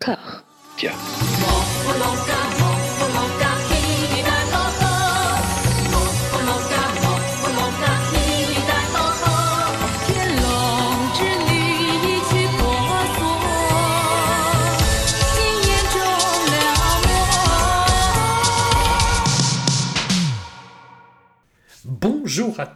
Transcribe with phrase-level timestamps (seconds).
[0.00, 0.42] Car.
[0.78, 0.96] Tiens.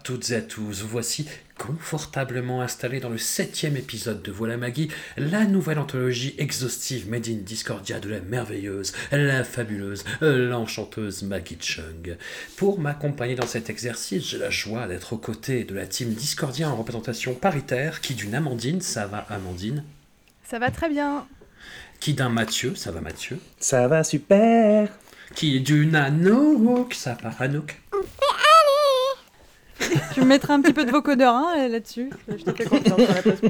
[0.05, 1.27] Toutes et à tous, vous voici
[1.59, 7.39] confortablement installés dans le septième épisode de Voilà Maggie, la nouvelle anthologie exhaustive made in
[7.43, 12.19] Discordia de la merveilleuse, la fabuleuse, l'enchanteuse Maggie Chung.
[12.59, 16.69] Pour m'accompagner dans cet exercice, j'ai la joie d'être aux côtés de la team Discordia
[16.69, 19.85] en représentation paritaire, qui d'une Amandine, ça va Amandine?
[20.47, 21.27] Ça va très bien.
[21.99, 23.39] Qui d'un Mathieu, ça va Mathieu?
[23.59, 24.91] Ça va super.
[25.35, 27.81] Qui d'une Anouk, ça part Anouk?
[30.15, 32.11] Tu me mettras un petit peu de vocodeur hein, là-dessus.
[32.29, 33.45] Je te fais confiance sur la post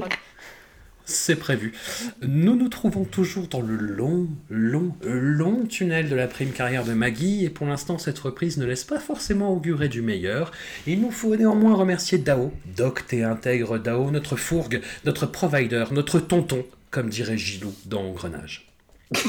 [1.05, 1.73] C'est prévu.
[2.21, 6.93] Nous nous trouvons toujours dans le long, long, long tunnel de la prime carrière de
[6.93, 10.51] Maggie, et pour l'instant, cette reprise ne laisse pas forcément augurer du meilleur.
[10.87, 16.19] Il nous faut néanmoins remercier Dao, docte et intègre Dao, notre fourgue, notre provider, notre
[16.19, 18.67] tonton, comme dirait Gilou dans Engrenage.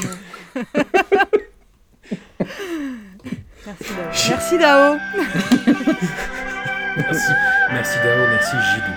[3.67, 4.07] Merci Dao.
[4.29, 4.97] Merci Dao.
[6.97, 7.31] Merci,
[7.71, 8.95] merci Dao, merci Gilou.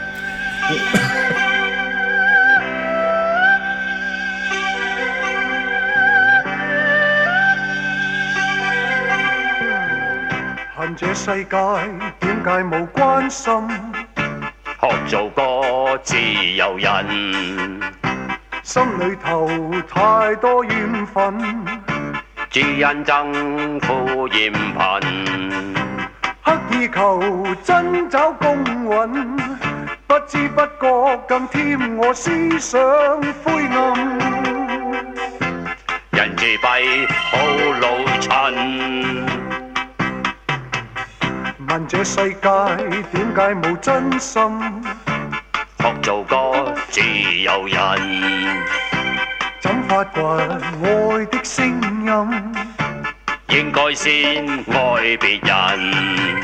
[10.77, 11.57] 恨这世界
[12.19, 13.69] 点解冇关心？
[14.81, 16.17] 学做个自
[16.57, 17.81] 由人，
[18.63, 19.47] 心里头
[19.87, 21.39] 太多怨愤，
[22.49, 25.90] 只因憎苦厌贫。
[26.45, 27.21] 刻意求
[27.63, 29.37] 真找公允，
[30.07, 32.81] 不知不觉更添我思想
[33.45, 34.19] 灰暗。
[36.11, 37.39] 人自闭好
[37.81, 37.87] 老
[38.21, 38.29] 衬，
[41.69, 42.41] 问这世界
[43.13, 44.43] 点解冇真心？
[45.79, 48.59] 学做个自由人，
[49.61, 52.70] 怎发掘爱的声音？
[53.51, 56.41] 应该先爱别人。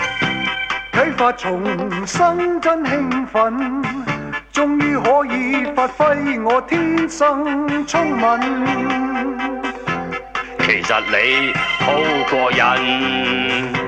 [0.92, 3.82] 启发重生真兴奋
[4.52, 9.38] 终于可以发挥我天生聪敏。
[10.58, 11.92] 其实你好
[12.28, 13.85] 过瘾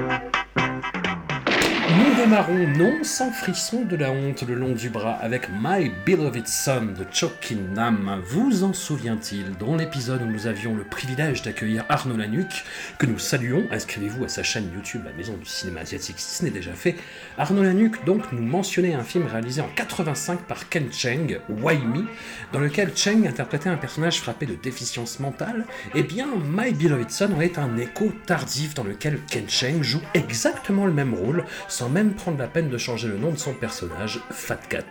[2.09, 6.47] Nous démarrons non sans frisson de la honte le long du bras avec My Beloved
[6.47, 8.23] Son de Chokin Nam.
[8.27, 12.65] Vous en souvient-il Dans l'épisode où nous avions le privilège d'accueillir Arnaud Lanuc,
[12.99, 16.45] que nous saluons, inscrivez-vous à sa chaîne YouTube La Maison du Cinéma Asiatique si ce
[16.45, 16.97] n'est déjà fait.
[17.37, 22.07] Arnaud Lanuc donc nous mentionnait un film réalisé en 85 par Ken Cheng, Why Me,
[22.55, 25.67] dans lequel Cheng interprétait un personnage frappé de déficience mentale.
[25.95, 30.87] Eh bien, My Beloved Son est un écho tardif dans lequel Ken Cheng joue exactement
[30.87, 34.21] le même rôle, sans même prendre la peine de changer le nom de son personnage,
[34.31, 34.85] Fat Cat.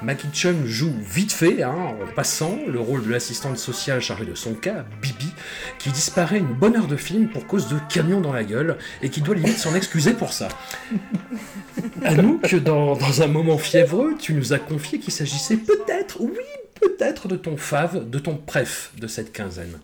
[0.00, 4.34] Maggie Chung joue vite fait, hein, en passant, le rôle de l'assistante sociale chargée de
[4.34, 5.32] son cas, Bibi,
[5.78, 9.10] qui disparaît une bonne heure de film pour cause de camions dans la gueule et
[9.10, 10.48] qui doit limite s'en excuser pour ça.
[12.04, 16.44] Anouk, dans, dans un moment fiévreux, tu nous as confié qu'il s'agissait peut-être, oui,
[16.80, 19.78] peut-être de ton fave, de ton préf de cette quinzaine.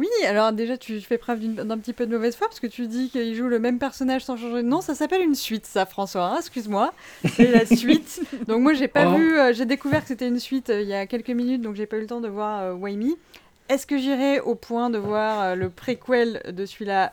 [0.00, 2.86] Oui, alors déjà tu fais preuve d'un petit peu de mauvaise foi parce que tu
[2.86, 4.80] dis qu'il joue le même personnage sans changer de nom.
[4.80, 6.24] Ça s'appelle une suite, ça, François.
[6.24, 6.94] Hein, Excuse-moi,
[7.36, 8.22] c'est la suite.
[8.48, 9.16] Donc moi j'ai pas Oh.
[9.16, 11.74] vu, euh, j'ai découvert que c'était une suite euh, il y a quelques minutes, donc
[11.74, 13.14] j'ai pas eu le temps de voir euh, Me.
[13.68, 17.12] Est-ce que j'irai au point de voir euh, le préquel de celui-là?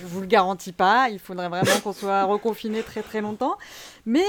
[0.00, 1.08] Je vous le garantis pas.
[1.10, 3.56] Il faudrait vraiment qu'on soit reconfiné très très longtemps.
[4.04, 4.24] Mais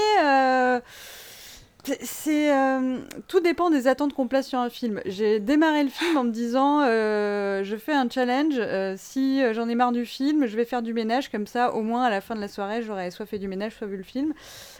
[2.02, 5.00] c'est- euh, tout dépend des attentes qu'on place sur un film.
[5.06, 8.54] J'ai démarré le film en me disant euh, je fais un challenge.
[8.58, 11.74] euh, si euh, j'en ai marre du film, je vais faire du ménage comme ça.
[11.74, 13.96] Au moins à la fin de la soirée, j'aurais soit fait du ménage, soit vu
[13.96, 14.32] le film.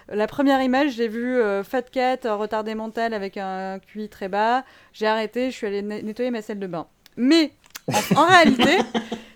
[0.09, 4.65] La première image, j'ai vu euh, Fat Cat retardé mental avec un QI très bas.
[4.93, 6.87] J'ai arrêté, je suis allée ne- nettoyer ma salle de bain.
[7.17, 7.53] Mais
[8.17, 8.79] en réalité,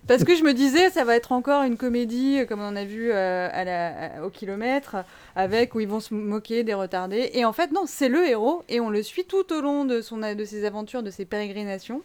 [0.08, 2.84] parce que je me disais, ça va être encore une comédie euh, comme on a
[2.84, 4.96] vu euh, au kilomètre,
[5.36, 7.30] avec où ils vont se moquer des retardés.
[7.34, 10.00] Et en fait, non, c'est le héros et on le suit tout au long de,
[10.00, 12.02] son, de ses aventures, de ses pérégrinations.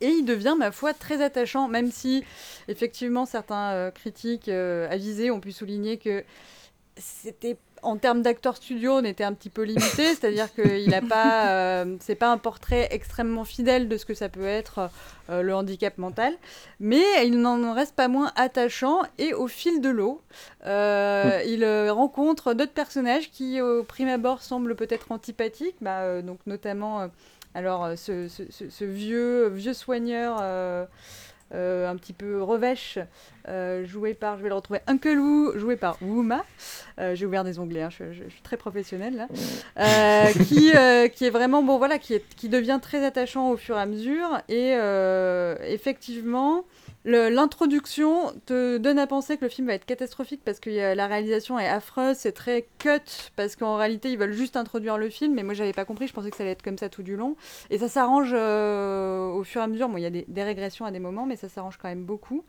[0.00, 2.24] Et il devient, ma foi, très attachant, même si,
[2.66, 6.24] effectivement, certains euh, critiques avisés ont pu souligner que
[6.96, 11.48] c'était en termes d'acteur studio, on était un petit peu limité, c'est-à-dire qu'il a pas,
[11.50, 14.88] euh, c'est pas un portrait extrêmement fidèle de ce que ça peut être
[15.30, 16.32] euh, le handicap mental,
[16.80, 20.20] mais il n'en reste pas moins attachant et au fil de l'eau,
[20.66, 26.38] euh, il euh, rencontre d'autres personnages qui, au prime abord, semblent peut-être antipathiques, bah, donc
[26.46, 27.08] notamment
[27.54, 30.38] Alors, ce- ce vieux, vieux soigneur
[31.54, 32.98] euh, un petit peu revêche,
[33.48, 36.44] euh, joué par, je vais le retrouver, Uncle Wu, joué par Wuma.
[36.98, 39.28] Euh, J'ai ouvert des onglets, hein, je, je- je suis très professionnelle là.
[39.78, 40.72] Euh, qui,
[41.14, 43.86] qui est vraiment, bon voilà, qui, est, qui devient très attachant au fur et à
[43.86, 44.40] mesure.
[44.48, 44.72] Et
[45.72, 46.64] effectivement,
[47.04, 51.58] l'introduction te donne à penser que le film va être catastrophique parce que la réalisation
[51.58, 55.42] est affreuse, c'est très cut parce qu'en réalité ils veulent juste introduire le film, mais
[55.42, 57.36] moi j'avais pas compris, je pensais que ça allait être comme ça tout du long.
[57.70, 59.90] Et ça s'arrange euh, au fur et à mesure.
[59.96, 62.44] Il y a des, régressions à des moments, mais ça s'arrange quand même beaucoup.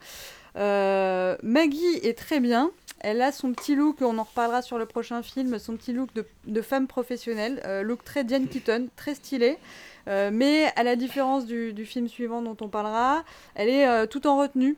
[0.56, 2.72] Euh, Maggie est très bien.
[3.00, 6.14] Elle a son petit look, on en reparlera sur le prochain film, son petit look
[6.14, 9.58] de, de femme professionnelle, euh, look très Diane Keaton, très stylé.
[10.08, 13.24] Euh, mais à la différence du, du film suivant dont on parlera,
[13.56, 14.76] elle est euh, tout en retenue.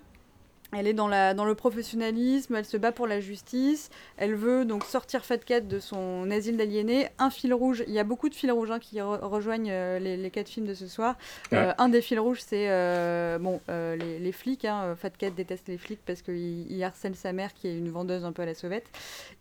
[0.78, 4.66] Elle est dans, la, dans le professionnalisme, elle se bat pour la justice, elle veut
[4.66, 7.08] donc sortir Fat Cat de son asile d'aliénés.
[7.18, 10.00] Un fil rouge, il y a beaucoup de fils rouges hein, qui re- rejoignent euh,
[10.00, 11.16] les, les quatre films de ce soir.
[11.54, 14.66] Euh, un des fils rouges, c'est euh, bon, les, les flics.
[14.66, 17.90] Hein, Fat Cat déteste les flics parce qu'il il harcèle sa mère qui est une
[17.90, 18.88] vendeuse un peu à la sauvette.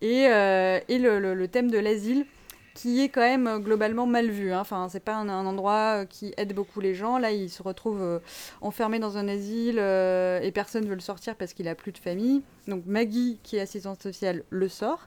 [0.02, 2.26] Et, et le, le- le thème de l'asile
[2.74, 4.52] qui est quand même euh, globalement mal vu.
[4.52, 4.60] Hein.
[4.60, 7.18] Enfin, c'est pas un, endroit euh, qui aide beaucoup les gens.
[7.18, 8.18] Là, il se retrouve euh,
[8.60, 12.42] enfermé dans un asile et personne veut le sortir parce qu'il a plus de famille.
[12.66, 15.06] Donc Maggie, qui est assistante sociale, le sort.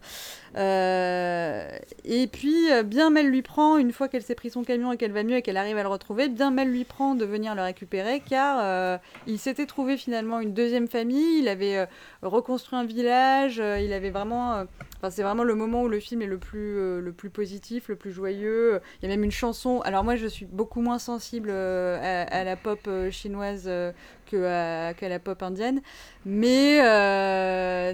[0.56, 5.12] Et puis, bien mal lui prend, une fois qu'elle s'est pris son camion et qu'elle
[5.12, 7.64] va mieux et qu'elle arrive à le retrouver, bien mal lui prend de venir le
[7.64, 11.88] récupérer car il s'était trouvé finalement une deuxième famille, il avait
[12.22, 14.66] reconstruit un village, il avait vraiment...
[14.98, 17.57] Enfin, c'est vraiment le moment où le film est le plus, le plus positif,
[17.88, 18.80] le plus joyeux.
[19.02, 19.82] Il y a même une chanson.
[19.82, 23.92] Alors moi, je suis beaucoup moins sensible euh, à, la pop euh, chinoise euh,
[24.26, 25.82] qu'à la pop indienne,
[26.26, 26.78] mais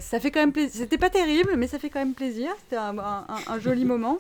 [0.02, 0.82] ça fait quand même plaisir.
[0.82, 2.50] C'était pas terrible, mais ça fait quand même plaisir.
[2.60, 4.18] C'était un joli moment.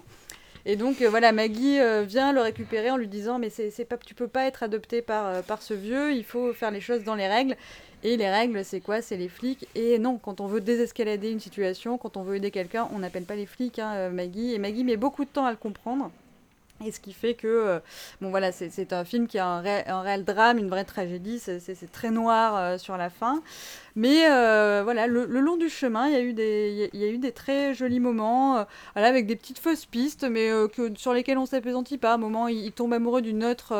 [0.66, 3.98] Et donc euh, voilà, Maggie euh, vient le récupérer en lui disant mais c'est pas,
[3.98, 7.04] tu peux pas être adopté par, euh, par ce vieux, il faut faire les choses
[7.04, 7.56] dans les règles.
[8.06, 9.02] Et les règles, c'est quoi?
[9.02, 9.66] C'est les flics.
[9.76, 13.24] Et non, quand on veut désescalader une situation, quand on veut aider quelqu'un, on n'appelle
[13.24, 14.54] pas les flics, hein, Maggie.
[14.54, 16.12] Et Maggie met beaucoup de temps à le comprendre.
[16.86, 17.80] Et ce qui fait que,
[18.20, 21.40] bon voilà, c'est un film qui a un, ré- un réel drame, une vraie tragédie,
[21.40, 23.42] c'est très noir sur la fin.
[23.96, 26.22] Mais euh, voilà, le, long du chemin, il y, a
[27.08, 28.64] eu des- très jolis moments, euh,
[28.96, 32.14] avec des petites fausses pistes, mais euh, que, sur lesquelles on s'appesantit pas.
[32.14, 33.76] Un moment, il, tombe amoureux d'une autre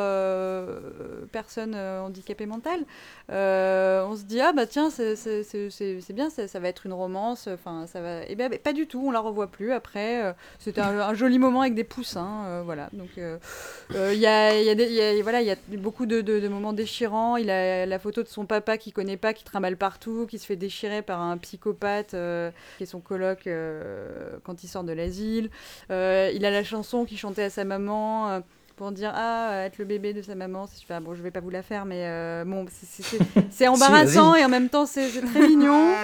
[1.32, 2.84] personne handicapée mentale.
[3.28, 7.48] On se dit, ah bah tiens, c'est bien, ça, va être une romance.
[7.48, 8.24] Enfin, ça va.
[8.26, 10.34] Et ben pas du tout, on la revoit plus après.
[10.60, 12.88] C'était un, joli moment avec des poussins, voilà.
[12.92, 17.36] Donc il y, a, beaucoup de, moments déchirants.
[17.36, 20.46] Il a la photo de son papa qu'il connaît pas, qui trimballe partout, qui se
[20.46, 24.92] fait déchirer par un psychopathe euh, qui est son coloc euh, quand il sort de
[24.92, 25.50] l'asile.
[25.90, 28.40] Euh, il a la chanson qu'il chantait à sa maman.
[28.76, 31.00] pour dire ah être le bébé de sa maman c'est super.
[31.00, 33.04] Bon je vais pas vous la faire mais euh, bon c'est-
[33.68, 35.94] embarrassant et en même temps c'est très mignon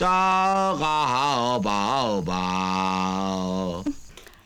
[0.00, 0.06] 找
[0.78, 3.84] 个好宝宝。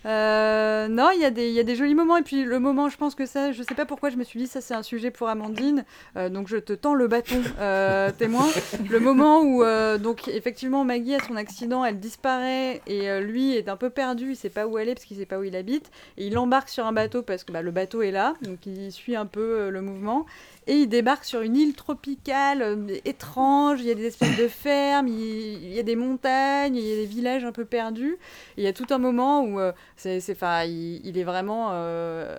[0.06, 2.16] Euh, non, il y, a des- il y a des jolis moments.
[2.16, 4.38] Et puis le moment, je pense que ça, je sais pas pourquoi je me suis
[4.38, 5.84] dit, ça c'est un sujet pour Amandine.
[6.16, 8.46] Euh, donc je te tends le bâton, euh, témoin.
[8.90, 9.62] Le moment où,
[9.98, 14.36] donc effectivement, Maggie a son accident, elle disparaît et lui est un peu perdu, il
[14.36, 15.90] sait pas où elle est parce qu'il sait pas où il habite.
[16.18, 18.92] Et il embarque sur un bateau parce que bah, le bateau est là, donc il
[18.92, 20.26] suit un peu le mouvement.
[20.66, 25.08] Et il débarque sur une île tropicale étrange, il y a des espèces de fermes,
[25.08, 25.14] il,
[25.62, 28.16] il y a des montagnes, il y a des villages un peu perdus.
[28.56, 29.60] Et il y a tout un moment où
[29.96, 32.36] c'est, c'est, 'fin, il, il est vraiment, euh,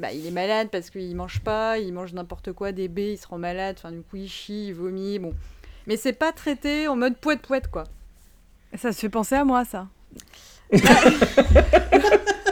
[0.00, 3.18] bah, il est malade parce qu'il mange pas, il mange n'importe quoi, des baies, il
[3.18, 3.76] se rend malade.
[3.78, 5.32] Enfin, du coup, il chie, il vomit, bon.
[5.86, 7.84] Mais c'est pas traité en mode poète poète quoi.
[8.76, 9.86] Ça se fait penser à moi, ça.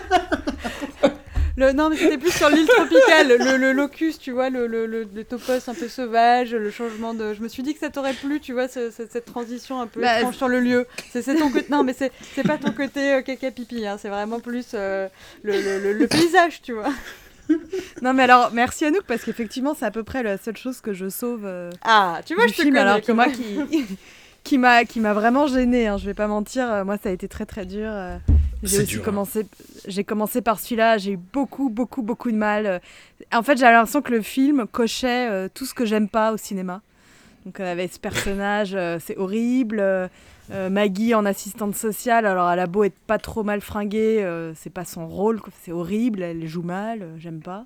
[1.56, 4.87] Le, non, mais c'était plus sur l'île tropicale, le, le locus, tu vois, le, le,
[4.87, 7.32] le, le topos un peu sauvage, le changement de.
[7.32, 9.87] Je me suis dit que ça t'aurait plu, tu vois, ce- ce- cette transition un
[9.87, 10.87] peu Bah, étrange sur le lieu.
[11.12, 11.66] C'est ton côté.
[11.70, 15.08] Non, mais c'est c'est pas ton côté euh, caca pipi, hein, c'est vraiment plus euh,
[15.44, 16.90] le, le, le- le paysage, tu vois.
[18.02, 20.92] Non, mais alors, merci Anouk, parce qu'effectivement, c'est à peu près la seule chose que
[20.92, 22.88] je sauve euh, Ah, tu vois, du je te film, connais.
[22.90, 23.58] alors que moi, qui,
[24.45, 27.13] qui m'a qui m'a vraiment gênée, hein, je vais pas mentir, euh, moi, ça a
[27.13, 27.89] été très très dur.
[27.91, 28.17] euh,
[28.63, 29.05] J'ai C'est aussi dur, hein.
[29.07, 29.47] commencé,
[29.89, 32.67] j'ai commencé par celui-là, j'ai eu beaucoup, beaucoup, beaucoup de mal.
[32.67, 32.79] euh.
[33.33, 36.37] En fait, j'avais l'impression que le film cochait euh, tout ce que j'aime pas au
[36.37, 36.83] cinéma.
[37.47, 39.81] Donc, on avait ce personnage, euh, c'est horrible.
[39.81, 40.09] euh,
[40.71, 44.23] Maggie en assistante sociale, alors elle a beau être pas trop mal fringuée,
[44.55, 47.65] c'est pas son rôle, c'est horrible, elle joue mal, j'aime pas.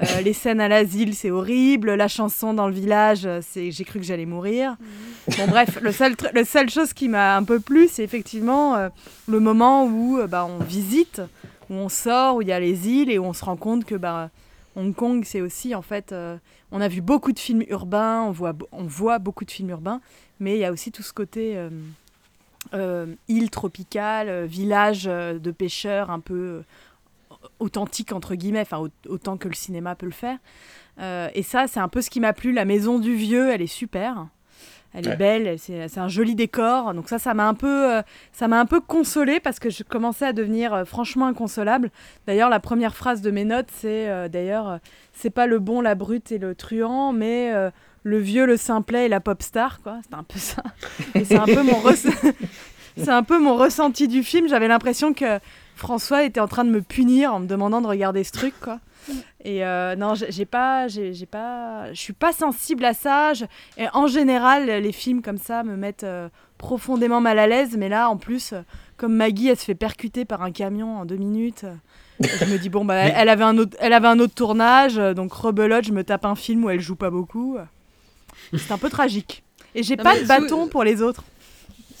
[0.00, 1.94] Euh, les scènes à l'asile, c'est horrible.
[1.94, 4.76] La chanson dans le village, euh, c'est j'ai cru que j'allais mourir.
[5.38, 8.88] Bon, bref, le seul, le seule chose qui m'a un peu plu, c'est effectivement euh,
[9.28, 11.20] le moment où euh, bah, on visite,
[11.70, 13.84] où on sort, où il y a les îles et où on se rend compte
[13.84, 14.30] que bah,
[14.76, 16.14] Hong Kong, c'est aussi en fait.
[16.70, 20.00] on a vu beaucoup de films urbains, on voit, on voit beaucoup de films urbains,
[20.40, 21.58] mais il y a aussi tout ce côté
[23.28, 26.62] île tropicale, village de pêcheurs un peu
[27.62, 30.38] authentique entre guillemets, enfin au- autant que le cinéma peut le faire.
[31.00, 32.52] Euh, et ça, c'est un peu ce qui m'a plu.
[32.52, 34.26] La maison du vieux, elle est super.
[34.94, 36.92] Elle est belle, elle- c'est un joli décor.
[36.92, 38.02] Donc ça, ça m'a un peu, euh,
[38.32, 41.90] ça m'a un peu consolée parce que je commençais à devenir euh, franchement inconsolable.
[42.26, 44.80] D'ailleurs, la première phrase de mes notes, c'est d'ailleurs,
[45.14, 47.50] c'est pas le bon, la brute et le truand, mais
[48.04, 49.98] le vieux, le simplet et la pop star, quoi.
[50.06, 50.62] C'est un peu ça.
[51.14, 51.80] Et c'est un peu mon
[52.98, 54.46] c'est un peu mon ressenti du film.
[54.48, 55.38] J'avais l'impression que
[55.76, 58.78] François était en train de me punir en me demandant de regarder ce truc, quoi.
[59.44, 63.34] Et euh, non, j'ai pas, j'ai pas, je suis pas sensible à ça.
[63.34, 63.44] Je-
[63.76, 67.76] et en général, les films comme ça me mettent euh, profondément mal à l'aise.
[67.76, 68.60] Mais là, en plus, euh,
[68.96, 71.64] comme Maggie, elle se fait percuter par un camion en deux minutes.
[72.20, 74.94] je me dis bon bah, elle, elle avait un autre, elle avait un autre tournage,
[74.94, 77.56] donc rebelote, je me tape un film où elle joue pas beaucoup.
[78.56, 79.42] C'est un peu tragique.
[79.74, 81.24] Et j'ai pas mais de bâton pour les autres.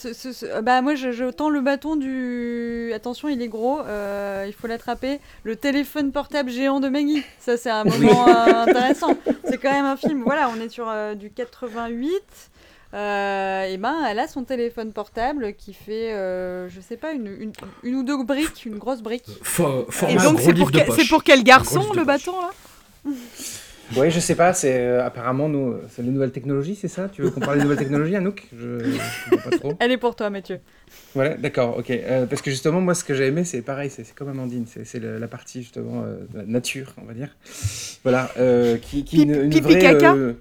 [0.02, 3.80] Ce- ce- ce- bah moi je, je tends le bâton du attention il est gros
[3.80, 5.20] euh, il faut l'attraper.
[5.44, 9.16] Le téléphone portable géant de Maggie ça c'est un moment euh, intéressant.
[9.44, 12.10] C'est quand même un film voilà on est sur euh, du 88
[12.94, 17.26] euh, et ben elle a son téléphone portable qui fait euh, je sais pas une,
[17.26, 19.28] une, une ou deux briques une grosse brique.
[20.10, 23.12] Et donc c'est pour, quel- pour quel garçon le bâton là?
[23.96, 27.08] Oui, je sais pas, c'est euh, apparemment nous, c'est les nouvelles technologies, c'est ça?
[27.08, 28.48] Tu veux qu'on parle des nouvelles technologies, Anouk?
[28.58, 29.74] Je je pas trop.
[29.80, 30.60] elle est pour toi Mathieu
[31.14, 31.90] Voilà, d'accord, ok.
[31.90, 35.00] Euh, parce que justement, moi, ce que j'ai aimé, c'est pareil, c'est comme Amandine, c'est
[35.00, 37.36] la partie justement euh, de la nature, on va dire.
[38.02, 40.34] Voilà, euh, qui, qui une, une pipi vraie, caca euh,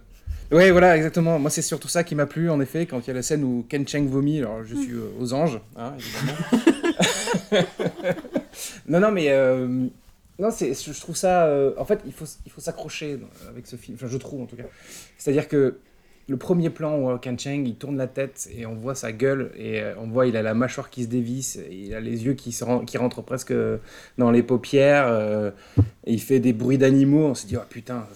[0.51, 1.39] Ouais, voilà, exactement.
[1.39, 3.43] Moi, c'est surtout ça qui m'a plu, en effet, quand il y a la scène
[3.43, 4.39] où Ken Cheng vomit.
[4.39, 7.63] Alors, je suis euh, aux anges, hein, évidemment.
[8.89, 9.87] non, non, mais euh,
[10.41, 11.45] non, c'est, je trouve ça.
[11.45, 13.19] euh, en fait, il faut, il faut s'accrocher
[13.49, 13.95] avec ce film.
[13.97, 14.63] Enfin, je trouve en tout cas.
[15.17, 15.77] C'est-à-dire que
[16.27, 19.51] le premier plan où Ken Cheng il tourne la tête et on voit sa gueule
[19.57, 22.33] et euh, on voit il a la mâchoire qui se dévisse, il a les yeux
[22.35, 23.53] qui, se qui rentrent presque
[24.17, 25.51] dans les paupières euh,
[26.05, 27.25] et il fait des bruits d'animaux.
[27.27, 28.07] On se dit oh putain,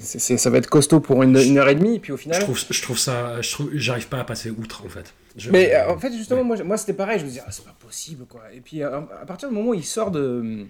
[0.00, 1.96] c'est- ça va être costaud pour une, une heure et demie.
[1.96, 4.50] Et puis au final, Je trouve, je trouve ça, je trouve, j'arrive pas à passer
[4.50, 5.12] outre en fait.
[5.36, 7.18] Je- mais en fait, justement, moi, moi c'était pareil.
[7.18, 8.42] Je me disais, ah, c'est pas possible, quoi.
[8.54, 10.64] Et puis, à partir du moment où il sort de.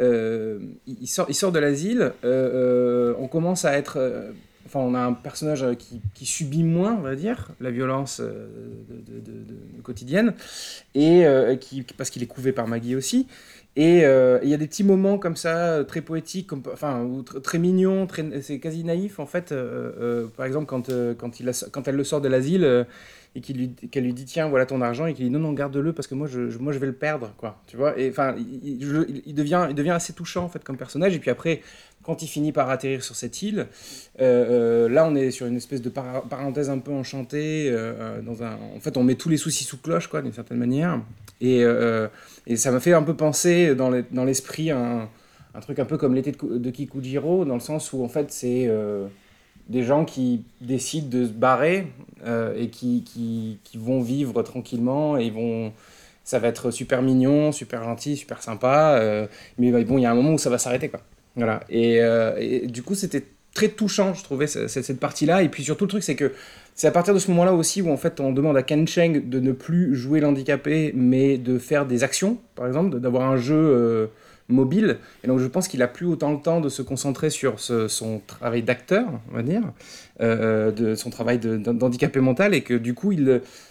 [0.00, 4.32] Euh, il sort, il sort de l'asile, euh, euh, on commence à être.
[4.66, 5.64] Enfin, on a un personnage
[6.14, 8.22] qui, subit moins, on va dire, la violence
[9.82, 10.32] quotidienne,
[10.94, 11.26] et
[11.60, 13.26] qui, parce qu'il est couvé par Maggie aussi.
[13.76, 17.22] Et euh, il y a des petits moments comme ça, euh, très poétiques, enfin, ou
[17.22, 19.50] tr- très mignons, très, c'est quasi naïf en fait.
[19.50, 22.86] euh, par exemple, quand, quand, il a- quand elle le sort de l'asile,
[23.36, 26.06] et qu'elle lui dit tiens voilà ton argent et qu'il dit non non garde-le parce
[26.06, 29.34] que moi je, moi je vais le perdre quoi tu vois et enfin il, il
[29.34, 31.60] devient il devient assez touchant en fait comme personnage et puis après
[32.04, 33.66] quand il finit par atterrir sur cette île
[34.20, 38.80] euh, euh, là on est sur une espèce de parenthèse un peu enchantée euh, en
[38.80, 41.00] fait on met tous les soucis sous cloche quoi d'une certaine manière
[41.40, 41.64] et,
[42.56, 45.08] ça m'a fait un peu penser dans les- dans l'esprit un,
[45.60, 48.30] truc un peu comme l'été de, Ku- de Kikujiro dans le sens où en fait
[48.30, 48.70] c'est
[49.68, 51.86] des gens qui décident de se barrer
[52.56, 55.32] et qui, vont vivre tranquillement et
[56.22, 60.10] ça va être super mignon, super gentil, super sympa, mais bah, bon, il y a
[60.10, 61.00] un moment où ça va s'arrêter, quoi.
[61.36, 61.60] Voilà.
[61.68, 63.24] Et, euh, et du coup, c'était
[63.54, 65.42] très touchant, je trouvais, ce- cette, partie-là.
[65.42, 66.32] Et puis surtout, le truc, c'est que
[66.74, 69.28] c'est à partir de ce moment-là aussi où, en fait, on demande à Ken Cheng
[69.28, 73.54] de ne plus jouer l'handicapé, mais de faire des actions, par exemple, d'avoir un jeu
[73.56, 74.06] euh,
[74.48, 74.98] mobile.
[75.22, 78.20] Et donc, je pense qu'il a plus autant le temps de se concentrer sur son
[78.26, 79.62] travail d'acteur, on va dire,
[80.20, 83.12] euh, de son travail d'handicapé mental, et que du coup,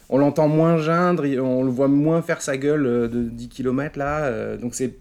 [0.10, 4.56] on l'entend moins geindre, on le voit moins faire sa gueule de 10 km là,
[4.58, 4.94] donc c'est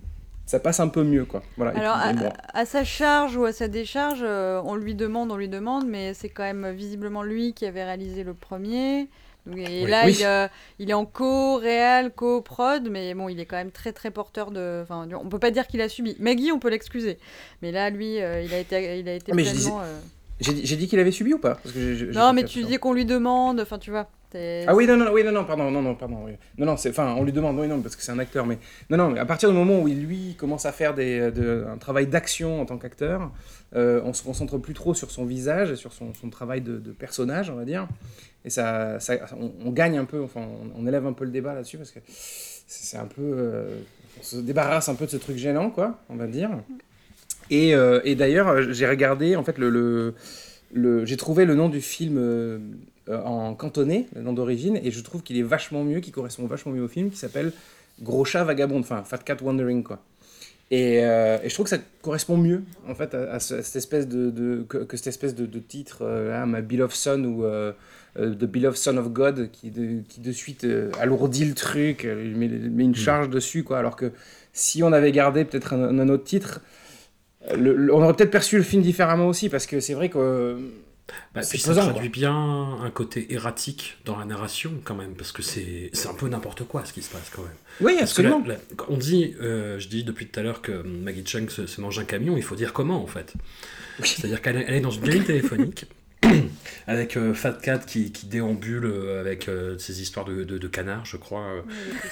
[0.52, 1.42] ça passe un peu mieux quoi.
[1.56, 1.72] Voilà.
[1.78, 5.32] Alors, puis, à, bon, à sa charge ou à sa décharge, euh, on lui demande,
[5.32, 9.08] on lui demande, mais c'est quand même visiblement lui qui avait réalisé le premier.
[9.46, 9.90] Donc, et Oui.
[9.90, 10.16] là, Oui.
[10.20, 10.46] il, euh,
[10.78, 14.80] il est en co-réal, co-prod, mais bon, il est quand même très très porteur de.
[14.82, 16.16] Enfin, on peut pas dire qu'il a subi.
[16.20, 17.18] Maggie, on peut l'excuser,
[17.62, 19.80] mais là, lui, euh, il a été, il a été Ah, mais pleinement.
[20.38, 21.54] j'ai dit, qu'il avait subi ou pas?
[21.62, 23.58] Parce que Non, mais tu dis qu'on lui demande.
[23.60, 24.06] Enfin, tu vois.
[24.66, 26.32] Ah oui non non oui non non pardon non non pardon oui.
[26.58, 28.58] non non c'est enfin on lui demande oui non parce que c'est un acteur mais
[28.90, 31.64] non non mais à partir du moment où il lui commence à faire des, de,
[31.72, 33.30] un travail d'action en tant qu'acteur
[33.74, 36.78] euh, on se concentre plus trop sur son visage et sur son, son travail de,
[36.78, 37.88] de personnage on va dire.
[38.44, 40.40] Et ça, ça on, on gagne un peu enfin
[40.76, 43.78] on, on élève un peu le débat là-dessus parce que c'est un peu euh,
[44.20, 46.50] on se débarrasse un peu de ce truc gênant quoi on va dire.
[47.50, 50.14] Et, euh, et d'ailleurs, j'ai regardé, en fait, le, le,
[50.72, 52.58] le- j'ai trouvé le nom du film euh,
[53.10, 56.72] en cantonais, le nom d'origine, et je trouve qu'il est vachement mieux, qu'il correspond vachement
[56.72, 57.52] mieux au film, qui s'appelle
[58.00, 60.02] Gros chat vagabond, enfin Fat Cat Wandering, quoi.
[60.70, 63.76] Et, euh, et je trouve que ça correspond mieux, en fait, à, à ce- cette
[63.76, 67.22] espèce de, de- que, que cette espèce de, de titre, euh, là, My Beloved Son
[67.24, 67.72] ou euh,
[68.18, 72.06] euh, The Beloved Son of God, qui de, qui de suite euh, alourdit le truc,
[72.06, 73.78] euh, met, met une charge dessus, quoi.
[73.78, 74.12] Alors que
[74.54, 76.62] si on avait gardé peut-être un, un autre titre,
[77.50, 80.08] euh, le- le- on aurait peut-être perçu le film différemment aussi, parce que c'est vrai
[80.08, 80.56] que.
[81.34, 85.42] Bah, puis ça traduit bien un côté erratique dans la narration quand même, parce que
[85.42, 87.50] c'est c'est un peu n'importe quoi ce qui se passe quand même.
[87.80, 88.48] Oui, Parce que là- absolument.
[88.48, 91.66] là, quand on dit, euh, je dis depuis tout à l'heure que Maggie Chung se,
[91.66, 93.32] se mange un camion, il faut dire comment en fait.
[94.02, 95.86] C'est-à-dire qu'elle est, elle est dans une cabine téléphonique
[96.86, 100.68] avec euh, Fat Cat qui, qui déambule euh, avec euh, ses histoires de, de, de
[100.68, 101.62] canards, je crois, euh,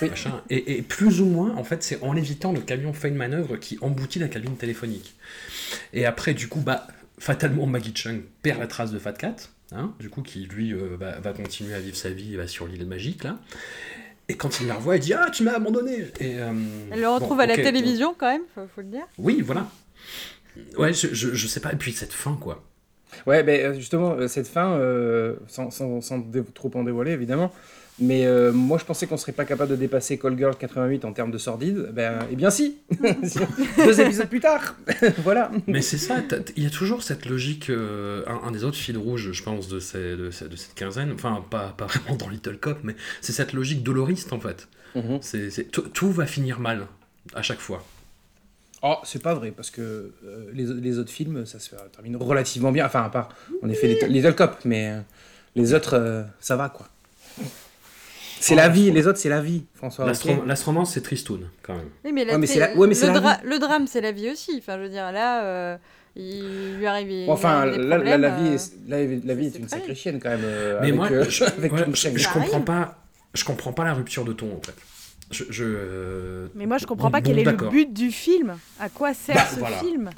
[0.03, 0.11] Oui.
[0.11, 0.43] machin.
[0.51, 3.57] Et, et plus ou moins, en fait, c'est en évitant le camion fait une manœuvre
[3.57, 5.15] qui emboutit la cabine téléphonique.
[5.93, 6.87] Et après, du coup, bah,
[7.21, 9.37] fatalement, Maggie Chung perd la trace de Fat Cat,
[9.71, 12.67] hein, du coup, qui lui euh, va, va continuer à vivre sa vie va sur
[12.67, 13.39] l'île magique là.
[14.29, 16.53] Et quand il la revoit, il dit Ah, tu m'as abandonné Et, euh,
[16.91, 19.07] Elle le retrouve bon, à la télévision quand même, faut, faut le dire.
[19.19, 19.69] Oui, voilà.
[20.77, 21.73] Ouais, je, je, je sais pas.
[21.73, 22.65] Et puis cette fin, quoi.
[23.27, 26.25] Ouais, ben euh, justement, cette fin, euh, sans, sans, sans
[26.55, 27.53] trop en dévoiler évidemment,
[28.01, 31.13] mais euh, moi je pensais qu'on serait pas capable de dépasser Call Girl 88 en
[31.13, 31.91] termes de sordide.
[31.93, 32.79] Ben, eh bien si
[33.85, 34.75] Deux épisodes plus tard
[35.19, 36.17] Voilà Mais c'est ça,
[36.57, 39.69] il y a toujours cette logique, euh, un, un des autres fils rouges, je pense,
[39.69, 42.97] de, ces- de, ces- de cette quinzaine, enfin, pas, pas vraiment dans Little Cop, mais
[43.21, 44.67] c'est cette logique doloriste, en fait.
[44.95, 45.19] Mhm.
[45.21, 46.87] C'est, c'est- tout, tout va finir mal,
[47.35, 47.85] à chaque fois.
[48.83, 49.83] Oh, c'est pas vrai, parce que
[50.25, 52.87] euh, les, les autres films, ça se termine relativement bien.
[52.87, 53.29] Enfin, à part,
[53.63, 55.01] en effet, Little, Little Cop, mais euh,
[55.55, 56.89] les autres, euh, ça va quoi.
[58.41, 60.11] C'est la vie, les autres, c'est la vie, François.
[60.47, 61.89] L'Astromance, c'est tristoun, quand même.
[62.05, 63.59] Oui, mais, la Ouais, mais té- c'est la- ouais, mais c'est le, la dra- le
[63.59, 64.53] drame, c'est la vie aussi.
[64.59, 65.77] Enfin, je veux dire, là, euh,
[66.17, 67.11] il lui arrive.
[67.11, 69.59] il Enfin, arrive des là, là, la vie, euh, est, la, la vie est c'est
[69.59, 70.41] une sacrée chienne quand même.
[70.43, 72.13] euh, Mais avec, moi, euh, je, avec ouais, Kim je, Cheng.
[72.17, 72.99] je Ça comprends pas,
[73.35, 74.75] je comprends pas la rupture de ton, en fait.
[75.31, 78.57] Je, je, euh, Mais moi, je comprends pas bon, quel est le but du film.
[78.81, 79.77] À quoi sert Bah, ce voilà.
[79.79, 80.11] film?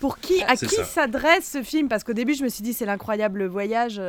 [0.00, 1.88] Pour qui À qui s'adresse ce film?
[1.88, 4.00] Parce qu'au début, je me suis dit, c'est l'incroyable voyage.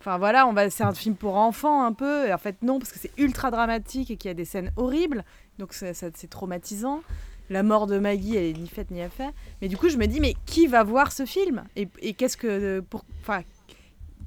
[0.00, 2.28] Enfin voilà, on va, c'est un film pour enfants un peu.
[2.28, 4.70] Et en fait, non, parce que c'est ultra dramatique et qu'il y a des scènes
[4.76, 5.24] horribles.
[5.58, 7.02] Donc c'est, traumatisant.
[7.50, 9.32] La mort de Maggie, elle est ni faite ni à faire.
[9.62, 11.64] Mais du coup, je me dis, mais qui va voir ce film?
[11.76, 12.80] Et, et qu'est-ce que.
[12.80, 13.42] Pour, enfin,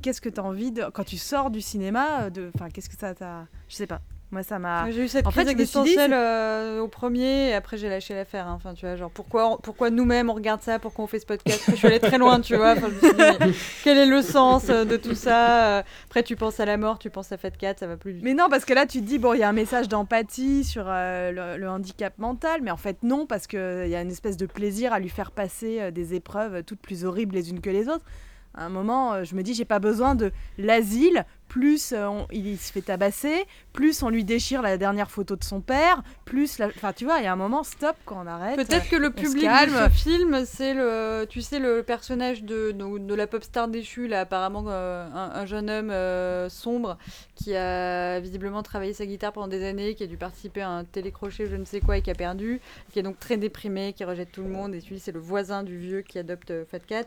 [0.01, 0.83] qu'est-ce que t'as envie de.
[0.91, 3.47] Quand tu sors du cinéma, de, enfin, qu'est-ce que ça t'a.
[3.69, 4.01] Je sais pas.
[4.31, 4.89] Moi, ça m'a.
[4.91, 7.89] J'ai eu cette En fait, crise dit, existentielle c'est- euh, au premier et après j'ai
[7.89, 8.47] lâché l'affaire.
[8.47, 8.53] hein.
[8.55, 11.63] Enfin, tu vois, genre pourquoi, pourquoi nous-mêmes on regarde ça, pourquoi on fait ce podcast?
[11.69, 12.71] Je suis allée très loin, tu vois.
[12.71, 13.51] Enfin, je me suis dit, mais
[13.83, 15.79] quel est le sens euh, de tout ça?
[15.79, 18.19] Euh, Après, tu penses à la mort, tu penses à Fat Cat, ça va plus.
[18.21, 20.63] Mais non, parce que là, tu te dis, bon, il y a un message d'empathie
[20.63, 24.11] sur euh, le, le handicap mental, mais en fait, non, parce qu'il y a une
[24.11, 27.69] espèce de plaisir à lui faire passer des épreuves toutes plus horribles les unes que
[27.69, 28.05] les autres.
[28.53, 32.73] À un moment, je me dis, j'ai pas besoin de l'asile, plus on- il, se
[32.73, 36.57] fait tabasser, plus on lui déchire la dernière photo de son père, plus.
[36.59, 38.55] la- Enfin, tu vois, il y a un moment, stop, quand on arrête.
[38.57, 39.47] Peut-être que le public de
[39.89, 44.07] ce film, c'est le, tu sais, le personnage de, de, de la pop star déchue,
[44.07, 46.97] là, apparemment euh, un, un jeune homme euh, sombre
[47.35, 50.83] qui a visiblement travaillé sa guitare pendant des années, qui a dû participer à un
[50.83, 52.59] télécrochet, je ne sais quoi, et qui a perdu,
[52.91, 55.63] qui est donc très déprimé, qui rejette tout le monde, et celui c'est le voisin
[55.63, 57.05] du vieux qui adopte euh, Fat Cat.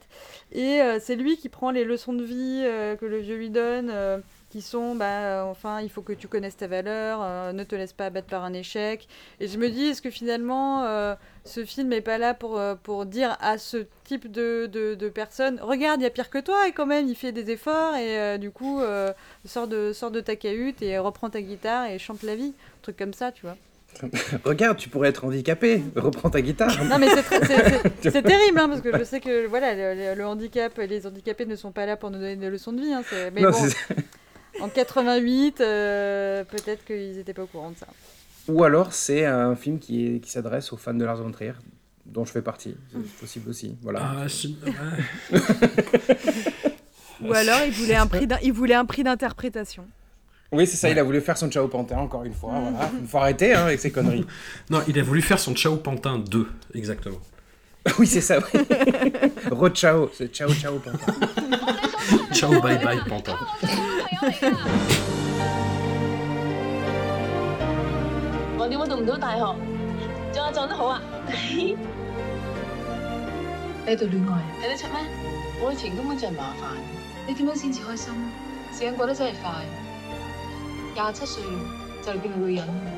[0.53, 2.64] Et euh, c'est lui qui prend les leçons de vie
[2.98, 3.92] que le vieux lui donne.
[4.55, 7.75] Qui sont, bah, euh, enfin, il faut que tu connaisses ta valeur, euh, ne te
[7.75, 9.09] laisse pas abattre par un échec.
[9.40, 13.05] Et je me dis, est-ce que finalement, euh, ce film n'est pas là pour, pour
[13.05, 16.69] dire à ce type de, de, de personnes regarde, il y a pire que toi
[16.69, 18.81] et quand même il fait des efforts et euh, du coup
[19.45, 22.55] sors, de, sors de ta cahute et reprends ta guitare et chante la vie.
[22.79, 23.57] Un truc comme ça, tu vois.
[24.45, 26.83] Regarde, tu pourrais être handicapé, reprends ta guitare.
[26.85, 27.09] Non mais
[28.03, 31.57] c'est terrible hein, parce que je sais que voilà le, le- handicap, les handicapés ne
[31.57, 32.93] sont pas là pour nous donner des leçons de vie.
[32.93, 33.03] hein,
[33.35, 33.59] mais Non, bon,
[34.61, 37.87] en 88, euh, peut-être qu'ils n'étaient pas au courant de ça.
[38.49, 41.53] Ou alors c'est un film qui, est- qui s'adresse aux fans de Lars von Trier,
[42.07, 42.77] dont je fais partie.
[42.93, 43.77] C'est possible aussi.
[43.83, 44.01] Voilà.
[44.03, 44.27] Ah.
[47.23, 49.87] Ou alors, il voulait un prix, d'in- il voulait un prix d'interprétation.
[50.53, 52.53] Oui, c'est ça, il a voulu faire son Ciao Pantin encore une fois.
[52.59, 52.90] Voilà.
[53.01, 54.27] Il faut arrêter hein, avec ces conneries.
[54.71, 57.21] Non, il a voulu faire son Ciao Pantin 2, exactement.
[57.99, 58.61] oui, c'est ça, oui.
[59.51, 60.99] Re-ciao, c'est Ciao Ciao Pantin.
[62.33, 63.37] Ciao bye bye Pantin.
[68.59, 69.42] 我點解讀唔到大學？
[70.33, 71.00] 撞下撞得好啊！
[73.87, 74.96] 你度戀愛睇得出咩？
[75.68, 76.77] 愛情根本就係麻煩，
[77.27, 78.12] 你點樣先至開心？
[78.72, 79.53] 時間過得真係快，
[80.94, 81.42] 廿七歲
[82.05, 82.93] 就嚟變女人。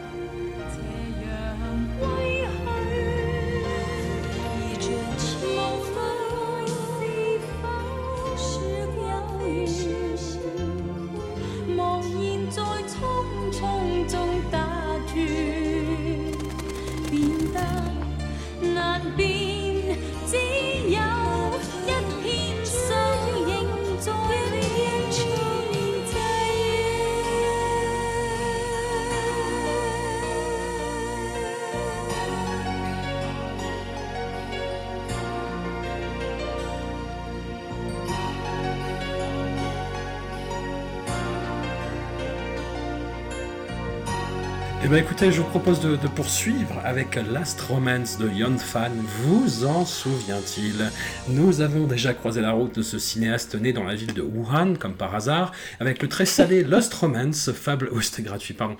[44.87, 48.93] Eh bien écoutez, je vous propose de, de, poursuivre avec Last Romance de Yon Fan.
[49.25, 50.93] Vous en souvient-il?
[51.29, 54.75] Nous avons déjà croisé la route de ce cinéaste né dans la ville de Wuhan,
[54.79, 57.89] comme par hasard, avec le très salé Lost Romance, fable...
[57.93, 58.77] Oh, c'était gratuit, pardon.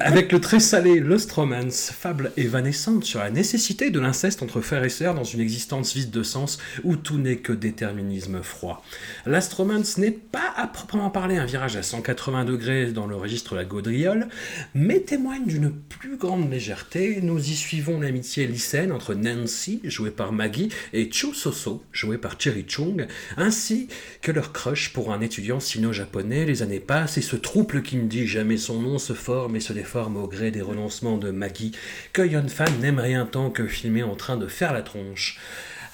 [0.00, 4.84] avec le très salé Lost Romance, fable évanescente sur la nécessité de l'inceste entre frères
[4.84, 8.82] et sœurs dans une existence vide de sens où tout n'est que déterminisme froid.
[9.26, 13.52] Last Romance n'est pas à proprement parler un virage à 180 degrés dans le registre
[13.52, 14.28] de la gaudriole,
[14.72, 17.18] mais témoigne d'une plus grande légèreté.
[17.20, 22.40] Nous y suivons l'amitié lycéenne entre Nancy, jouée par Maggie, et Chu Soso, joué par
[22.40, 23.04] Cherry Chung,
[23.36, 23.88] ainsi
[24.22, 26.46] que leur crush pour un étudiant sino-japonais.
[26.46, 29.60] Les années passent et ce trouble qui ne dit jamais son nom se forme et
[29.60, 31.72] se déforme au gré des renoncements de Maggie,
[32.12, 35.40] que Yon Fan n'aime rien tant que filmer en train de faire la tronche.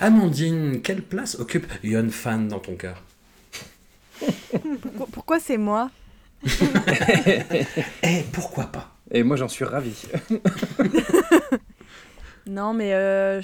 [0.01, 3.03] Amandine, quelle place occupe Yon Fan dans ton cœur?
[4.83, 5.91] Pourquoi, pourquoi c'est moi?
[8.03, 8.94] Eh, pourquoi pas?
[9.11, 9.95] Et moi, j'en suis ravi.
[12.47, 13.41] non, mais euh,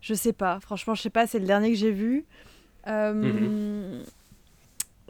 [0.00, 0.58] je sais pas.
[0.60, 1.26] Franchement, je sais pas.
[1.26, 2.24] C'est le dernier que j'ai vu.
[2.86, 4.04] Euh, mm -hmm.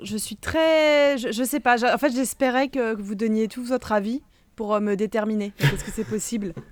[0.02, 1.18] Je suis très.
[1.18, 1.76] Je, je sais pas.
[1.94, 4.22] En fait, j'espérais que vous donniez tout votre avis
[4.56, 5.52] pour me déterminer.
[5.58, 6.54] Est-ce que c'est possible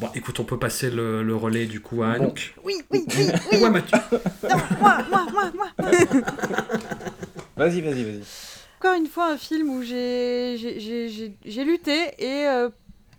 [0.00, 2.54] Bon, écoute, on peut passer le, le relais du coup à Anouk.
[2.64, 3.58] Oui, oui, oui, oui.
[3.62, 3.98] Ouais, Mathieu.
[4.42, 5.68] Non, moi, moi, moi, moi.
[7.56, 8.22] vas-y, vas-y, vas-y.
[8.84, 10.58] Encore une fois, un film où j'ai
[11.64, 12.68] lutté et euh,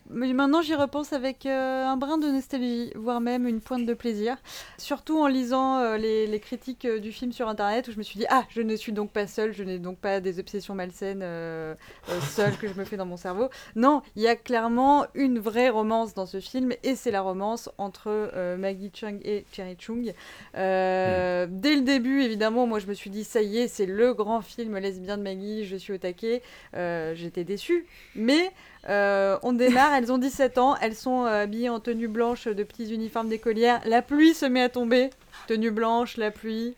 [0.10, 4.38] maintenant j'y repense avec euh, un brin de nostalgie, voire même une pointe de plaisir.
[4.78, 8.20] Surtout en lisant euh, les, les, critiques du film sur internet où je me suis
[8.20, 11.22] dit Ah, je ne suis donc pas seule, je n'ai donc pas des obsessions malsaines
[11.24, 11.74] euh,
[12.22, 13.50] seules que je me fais dans mon cerveau.
[13.76, 17.70] Non, il y a clairement une vraie romance dans ce film et c'est la romance
[17.78, 20.14] entre Maggie Chung et Cherry Chung.
[20.54, 20.56] Mm.
[20.56, 24.42] Dès le début, évidemment, moi je me suis dit Ça y est, c'est le grand
[24.42, 26.42] film lesbien de Maggie, je suis au taquet.
[26.74, 28.52] J'étais déçue, mais.
[28.88, 32.64] Euh, on démarre, elles ont 17 ans, elles sont euh, habillées en tenue blanche de
[32.64, 33.82] petits uniformes d'écolières.
[33.86, 35.10] La pluie se met à tomber,
[35.48, 36.76] tenue blanche, la pluie.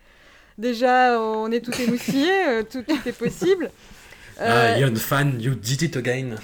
[0.58, 3.72] Déjà, on est tout émoustillés, euh, tout, tout, est possible.
[4.40, 6.36] Ah, young fan, you did it again.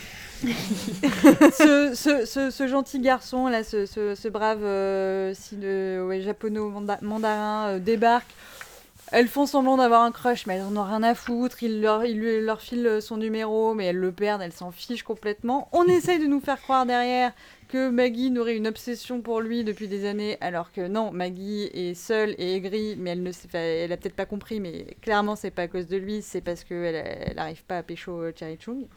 [0.44, 8.30] ce, ce, ce, ce, gentil garçon, là, ce, brave si de, ouais, japono-mandarin débarque.
[9.16, 11.62] Elles font semblant d'avoir un crush, mais elles en ont rien à foutre.
[11.62, 15.04] Il leur, il lui, leur file son numéro, mais elles le perdent, elles s'en fichent
[15.04, 15.70] complètement.
[15.72, 17.32] On essaye de nous faire croire derrière
[17.68, 21.94] que Maggie n'aurait une obsession pour lui depuis des années, alors que non, Maggie est
[21.94, 25.64] seule et aigrie, mais elle ne elle a peut-être pas compris, mais clairement c'est pas
[25.64, 28.88] à cause de lui, c'est parce qu'elle n'arrive pas à pécho Cherry Chung.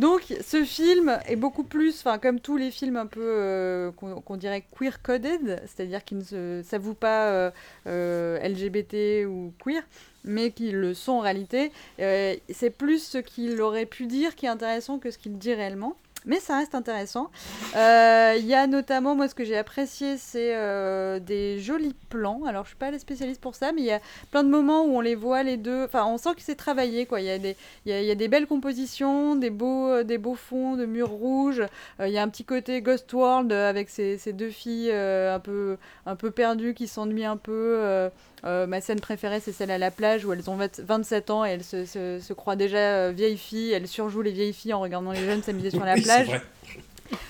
[0.00, 4.22] Donc, ce film est beaucoup plus, enfin, comme tous les films un peu euh, qu'on
[4.22, 7.50] qu dirait queer-coded, c'est-à-dire qui ne s'avouent pas euh,
[7.86, 9.82] euh, LGBT ou queer,
[10.24, 11.70] mais qui le sont en réalité.
[11.98, 15.96] c'est plus ce qu'il aurait pu dire qui est intéressant que ce qu'il dit réellement.
[16.26, 17.30] Mais ça reste intéressant.
[17.72, 22.42] Il euh, y a notamment, moi, ce que j'ai apprécié, c'est euh, des jolis plans.
[22.46, 24.84] Alors, je suis pas la spécialiste pour ça, mais il y a plein de moments
[24.84, 25.84] où on les voit les deux.
[25.84, 27.20] Enfin, on sent que c'est travaillé, quoi.
[27.20, 27.56] Il y, a des,
[27.86, 31.62] y, a, y a des belles compositions, des beaux, des beaux fonds de murs rouges.
[31.98, 35.34] Il euh, y a un petit côté Ghost World avec ces, ces deux filles euh,
[35.34, 38.10] un, peu, un peu perdues qui s'ennuient un peu.
[38.42, 41.44] Euh, ma scène préférée, c'est celle à la plage où elles ont 20, 27 ans
[41.44, 43.72] et elles se, se, se croient déjà vieilles filles.
[43.72, 46.40] Elles surjouent les vieilles filles en regardant les jeunes s'amuser sur la oui, plage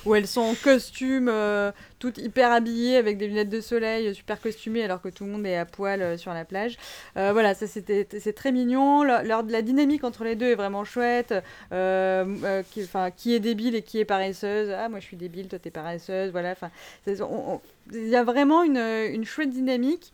[0.05, 4.41] où elles sont en costume, euh, toutes hyper habillées avec des lunettes de soleil, super
[4.41, 6.79] costumées, alors que tout le monde est à poil euh, sur la plage.
[7.17, 9.03] Euh, voilà, ça c'était c'est très mignon.
[9.03, 11.35] La, la, la, dynamique entre les deux est vraiment chouette.
[11.71, 14.71] qui, qui est débile et qui est paresseuse.
[14.71, 16.31] Ah, moi je suis débile, toi t'es paresseuse.
[16.31, 16.71] Voilà, enfin,
[17.07, 20.13] il y a vraiment une, une chouette dynamique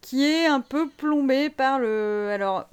[0.00, 2.30] qui est un peu plombée par le.
[2.32, 2.66] Alors,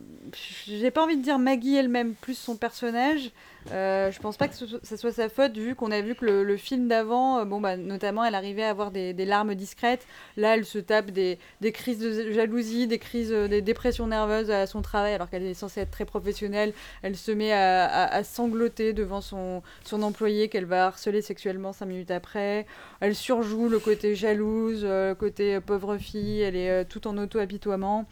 [0.66, 3.32] j'ai pas envie de dire Maggie elle-même plus son personnage.
[3.72, 6.58] Euh, je pense pas que ce, soit sa faute, vu qu'on a vu que le,
[6.58, 10.06] film d'avant, euh, bon, bah, notamment, elle arrivait à avoir des, larmes discrètes.
[10.38, 11.40] Là, elle se tape des,
[11.74, 15.54] crises de jalousie, des crises, euh, des dépressions nerveuses à son travail, alors qu'elle est
[15.54, 16.74] censée être très professionnelle.
[17.02, 22.12] Elle se met à, sangloter devant son, son employé qu'elle va harceler sexuellement cinq minutes
[22.12, 22.66] après.
[23.00, 28.06] Elle surjoue le côté jalouse, le côté pauvre fille, elle est tout en auto-apitoiement.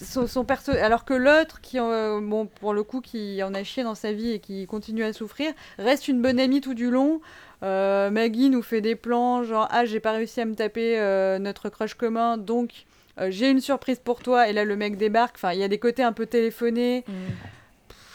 [0.00, 0.72] Son, son perso...
[0.72, 4.12] Alors que l'autre, qui euh, bon, pour le coup, qui en a chié dans sa
[4.12, 7.20] vie et qui continue à souffrir, reste une bonne amie tout du long.
[7.62, 11.38] Euh, Maggie nous fait des plans genre Ah, j'ai pas réussi à me taper euh,
[11.38, 12.84] notre crush commun, donc
[13.28, 14.48] j'ai une surprise pour toi.
[14.48, 15.36] Et là, le mec débarque.
[15.36, 17.04] Enfin, il y a des côtés un peu téléphonés.
[17.06, 17.12] Mm.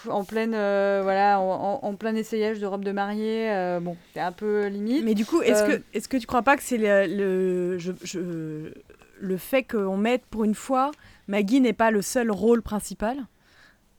[0.07, 4.19] en pleine euh, voilà en, en, plein essayage de robe de mariée euh, bon c'est
[4.19, 5.77] un peu limite mais du coup est-ce euh...
[5.77, 8.71] que est-ce que tu crois pas que c'est le, le je, je,
[9.19, 10.91] le fait qu'on mette pour une fois
[11.29, 13.15] Maggie n'est pas le seul rôle principal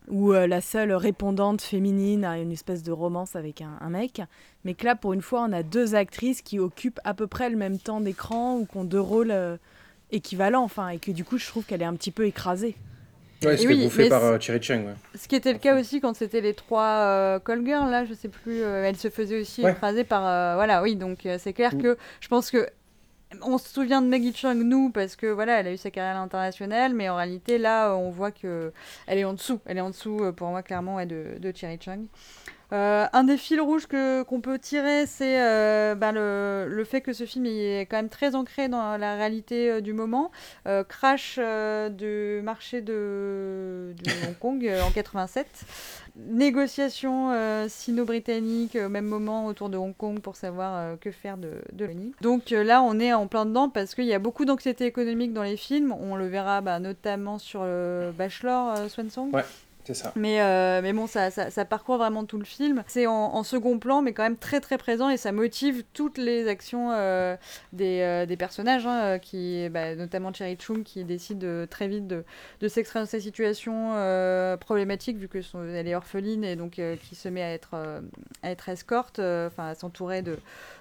[0.08, 4.20] où euh, la seule répondante féminine a une espèce de romance avec un, un mec.
[4.64, 7.48] Mais que là, pour une fois, on a deux actrices qui occupent à peu près
[7.48, 9.56] le même temps d'écran ou qui ont deux rôles euh,
[10.10, 10.64] équivalents.
[10.64, 12.74] Enfin, et que du coup, je trouve qu'elle est un petit peu écrasée.
[13.44, 14.84] Ouais, c'était oui, bouffé par euh, Cherry Chung.
[14.86, 14.94] Ouais.
[15.14, 18.12] Ce qui était le cas aussi quand c'était les trois euh, call girls, là, je
[18.12, 19.70] sais plus, euh, elles se faisaient aussi Ouais.
[19.72, 20.26] écraser par.
[20.26, 21.82] euh, voilà, oui, donc euh, c'est clair Mm.
[21.82, 22.66] que je pense que.
[23.42, 26.16] On se souvient de Maggie Chung, nous, parce que voilà, elle a eu sa carrière
[26.16, 28.72] à l'international, mais en réalité, là, on voit que
[29.06, 29.60] elle est en dessous.
[29.66, 32.06] Elle est en dessous, euh, pour moi, clairement, de, de Cherry Chung.
[32.72, 37.00] Euh, un des fils rouges que qu'on peut tirer, c'est euh, ben, le, le fait
[37.00, 40.30] que ce film est quand même très ancré dans la réalité euh, du moment.
[40.88, 45.46] Crash du marché de, de Hong Kong en 87.
[46.16, 51.36] Négociation euh, sino-britannique euh, au même moment autour de Hong Kong pour savoir que faire
[51.36, 52.12] de, de l'ONU.
[52.20, 55.42] Donc là, on est en plein dedans parce qu'il y a beaucoup d'anxiété économique dans
[55.42, 55.92] les films.
[55.92, 59.32] On le verra bah, notamment sur le Bachelor Swansong.
[59.34, 59.44] Ouais.
[60.16, 62.82] Mais, euh, mais bon, ça, ça, ça parcourt vraiment tout le film.
[62.86, 66.46] C'est en, second plan, mais quand même très très présent et ça motive toutes les
[66.46, 67.36] actions euh,
[67.72, 72.24] des, euh, des personnages, hein, qui, bah, notamment Cherry Chung qui décide très vite de,
[72.60, 73.90] de s'extraire de sa situation
[74.60, 77.74] problématique vu que son, elle est orpheline et donc qui se met à être,
[78.42, 80.36] à être escorte, enfin à s'entourer de,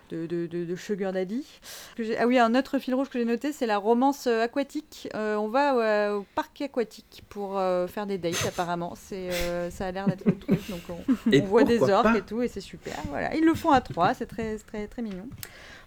[0.10, 1.46] de, de, de, Sugar Daddy.
[1.96, 5.10] Que ah oui, un autre fil rouge que j'ai noté, c'est la romance euh, aquatique.
[5.16, 8.94] Euh, on va euh, au parc aquatique pour euh, faire des dates apparemment.
[8.96, 10.60] C'est, euh, ça a l'air d'être le truc.
[10.70, 12.96] Donc on, on voit des orques et tout et c'est super.
[13.10, 15.28] Voilà, ils le font à trois, c'est très très très mignon.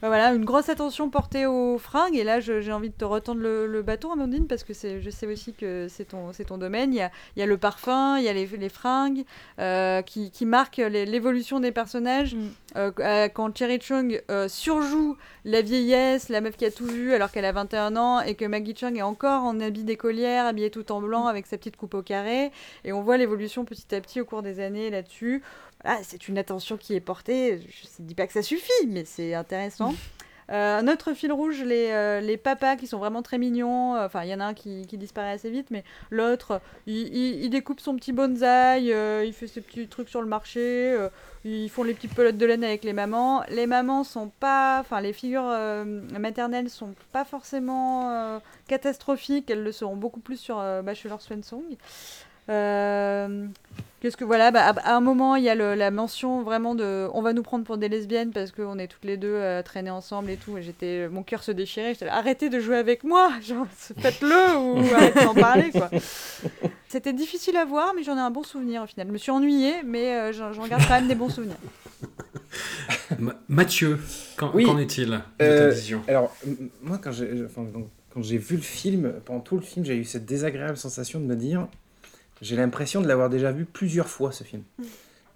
[0.03, 3.41] Euh, voilà, une grosse attention portée aux fringues et là j'ai envie de te retendre
[3.41, 6.93] le, le bâton Amandine parce que je sais aussi que c'est ton domaine.
[6.93, 9.25] Il y a, il y a le parfum, il y a les, les fringues
[9.61, 12.37] euh, qui, qui marquent l'évolution des personnages.
[12.77, 17.13] Euh, euh, quand Cherry Chung euh, surjoue la vieillesse, la meuf qui a tout vu
[17.13, 20.71] alors qu'elle a 21 ans et que Maggie Chung est encore en habit d'écolière, habillée
[20.71, 22.51] tout en blanc avec sa petite coupe au carré
[22.85, 25.43] et on voit l'évolution petit à petit au cours des années là-dessus.
[25.85, 27.59] Voilà, c'est une attention qui est portée.
[27.59, 29.95] Je ne dis pas que ça suffit, mais c'est intéressant.
[30.51, 33.97] Euh, un autre fil rouge, les, euh, les papas qui sont vraiment très mignons.
[33.97, 37.45] Enfin, il y en a un qui, qui disparaît assez vite, mais l'autre, il, il-
[37.45, 41.09] il découpe son petit bonsaï, euh, il fait ses petits trucs sur le marché, euh,
[41.45, 43.45] ils font les petites pelotes de laine avec les mamans.
[43.49, 44.81] Les mamans sont pas.
[44.81, 45.85] Enfin, les figures euh,
[46.19, 51.77] maternelles sont pas forcément euh, catastrophiques, elles le seront beaucoup plus sur euh, Bachelor Swansong.
[52.51, 53.47] Euh,
[54.03, 56.75] Qu'est-ce que voilà, bah, à, à un moment il y a le- la mention vraiment
[56.75, 59.63] de, on va nous prendre pour des lesbiennes parce qu'on est toutes les deux euh,
[59.63, 60.59] traînées ensemble et tout.
[60.59, 61.93] Et j'étais, mon cœur se déchirait.
[61.95, 65.89] J'étais là, arrêtez de jouer avec moi, genre faites-le ou arrêtez d'en parler quoi.
[66.89, 69.07] C'était difficile à voir, mais j'en ai un bon souvenir au final.
[69.07, 71.57] Je me suis ennuyée, mais euh, j'en j'en garde quand même des bons souvenirs.
[73.19, 73.99] Ma- Mathieu,
[74.37, 74.65] qu'en Oui.
[74.65, 76.03] qu'en est-il de Euh, ta vision?
[76.09, 79.63] Alors, m- moi, quand j'ai enfin, donc, quand j'ai vu le film, pendant tout le
[79.63, 81.69] film, j'ai eu cette désagréable sensation de me dire
[82.43, 84.63] j'ai l'impression de l'avoir déjà vu plusieurs fois, ce film.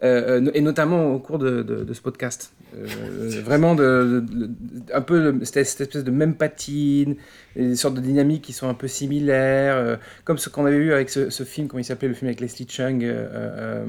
[0.02, 2.52] Euh, euh, no- et notamment au cours de, de- de ce podcast.
[2.76, 2.86] Euh,
[3.44, 7.16] vraiment, de, de- de- un peu cette, cette espèce de même patine,
[7.56, 10.92] des sortes de dynamiques qui sont un peu similaires, euh, comme ce qu'on avait vu
[10.92, 13.02] avec ce, ce film, comment il s'appelait, le film avec Leslie Chung.
[13.04, 13.86] euh, euh,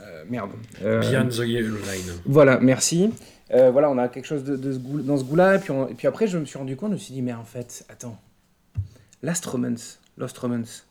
[0.00, 0.50] euh, merde.
[0.82, 2.12] Euh, Beyond the Yellow Line.
[2.24, 3.10] voilà, merci.
[3.52, 5.56] Euh, voilà, on a quelque chose de, de ce goût- dans ce goût-là.
[5.56, 7.20] Et puis, on- et puis après, je me suis rendu compte, je me suis dit,
[7.22, 8.18] mais en fait, attends,
[9.22, 10.86] Last Romance, Lost Romance.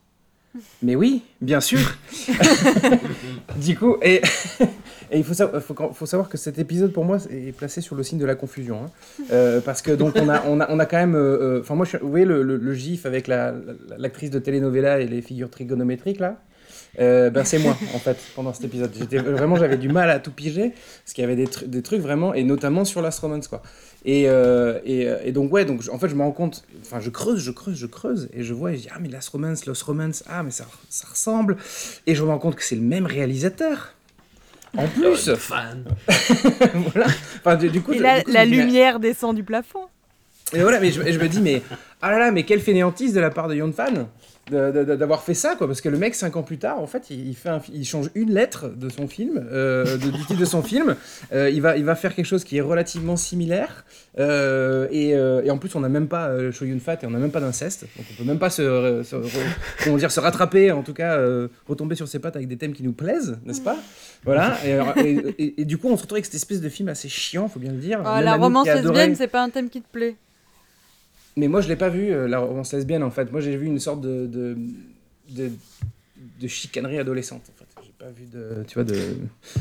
[0.81, 1.79] Mais oui, bien sûr.
[3.57, 4.21] du coup, et,
[5.11, 7.95] et il faut, sa- faut, faut savoir que cet épisode, pour moi, est placé sur
[7.95, 8.81] le signe de la confusion.
[8.85, 9.23] hein.
[9.31, 11.15] Euh, parce que donc, on a, on a, on a quand même.
[11.15, 14.29] euh, euh, Enfin, moi, je, vous voyez le, le- le gif avec la- la- l'actrice
[14.29, 16.37] de telenovela et les figures trigonométriques, là
[16.99, 18.91] euh, ben c'est moi en fait pendant cet épisode.
[18.97, 20.69] J'étais vraiment j'avais du mal à tout piger
[21.03, 23.61] parce qu'il y avait des, tru- des trucs vraiment et notamment sur Last Romance quoi.
[24.05, 26.63] Et, euh, et, euh, et donc ouais donc je- en fait je me rends compte
[26.81, 29.09] enfin je creuse je creuse je creuse et je vois et je dis ah mais
[29.09, 31.57] Last Romance Lost Romance ah mais ça ça ressemble
[32.05, 33.93] et je me rends compte que c'est le même réalisateur.
[34.77, 35.85] En plus, Fan.
[36.73, 37.07] voilà.
[37.39, 39.85] Enfin, du, du coup, Et je- la, du coup, la mais- lumière descend du plafond.
[40.53, 41.63] et voilà, mais je, et je me dis, mais
[42.01, 44.07] ah là là, mais quelle fainéantise de la part de Yon Fan
[44.51, 45.67] d'avoir fait ça, quoi.
[45.67, 47.71] Parce que le mec, cinq ans plus tard, en fait, il, il fait un fi-
[47.73, 50.95] il change une lettre de son film, euh, de, du titre de son film.
[51.33, 53.85] Euh, il, va, il va faire quelque chose qui est relativement similaire.
[54.19, 57.11] euh, et, et en plus, on n'a même pas euh, Cho Yun Fat et on
[57.11, 57.85] n'a même pas d'inceste.
[57.97, 59.15] Donc on peut même pas se, se-
[59.83, 61.19] comment dire, se rattraper, en tout cas,
[61.67, 63.77] retomber sur ses pattes avec des thèmes qui nous plaisent, n'est-ce pas?
[64.23, 64.57] Voilà.
[64.65, 66.89] Et, alors, et- et- et du coup, on se retrouve avec cette espèce de film
[66.89, 67.99] assez chiant, faut bien le dire.
[68.01, 70.15] Oh, Même la romance lesbienne, c'est pas un thème qui te plaît?
[71.37, 73.31] Mais moi, je l'ai pas vu, euh, la romance lesbienne, en fait.
[73.31, 74.57] Moi, j'ai vu une sorte de, de,
[75.29, 75.51] de,
[76.41, 77.65] de chicanerie adolescente, en fait.
[77.85, 78.63] J'ai pas vu de...
[78.67, 78.95] Tu vois, de...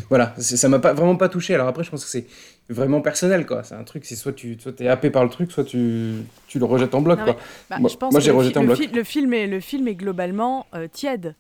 [0.09, 1.55] Voilà, ça m'a pas, vraiment pas touché.
[1.55, 2.27] Alors après, je pense que c'est
[2.69, 3.63] vraiment personnel, quoi.
[3.63, 6.15] C'est un truc, c'est soit tu soit es happé par le truc, soit tu,
[6.49, 7.37] tu le rejettes en bloc, Non, quoi.
[7.71, 8.79] Bah, Moi- je pense moi, que j'ai le, rejeté en bloc.
[8.93, 11.35] le film est, le film est globalement euh, tiède.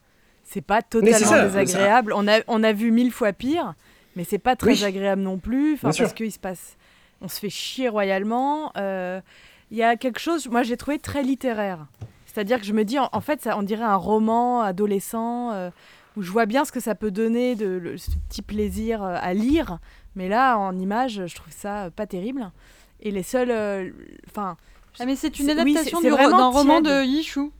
[0.45, 2.13] c'est pas totalement ça, désagréable.
[2.15, 3.75] On a, on a vu mille fois pire,
[4.15, 4.85] mais c'est pas très Oui.
[4.85, 5.77] agréable non plus.
[5.79, 6.77] Parce qu'il se passe,
[7.21, 8.71] on se fait chier royalement.
[8.77, 9.21] Euh,
[9.71, 11.87] Il y a quelque chose, moi j'ai trouvé très littéraire.
[12.27, 15.71] C'est-à-dire que je me dis, en, en fait, ça, on dirait un roman adolescent euh,
[16.17, 19.17] où je vois bien ce que ça peut donner de le- ce petit plaisir euh,
[19.21, 19.79] à lire,
[20.15, 22.51] mais là en image, je trouve ça euh, pas terrible.
[23.01, 23.91] Et les seuls, euh,
[24.29, 24.57] enfin.
[24.99, 27.51] Ah, mais c'est une oui, adaptation vraiment d'un roman de Yishu.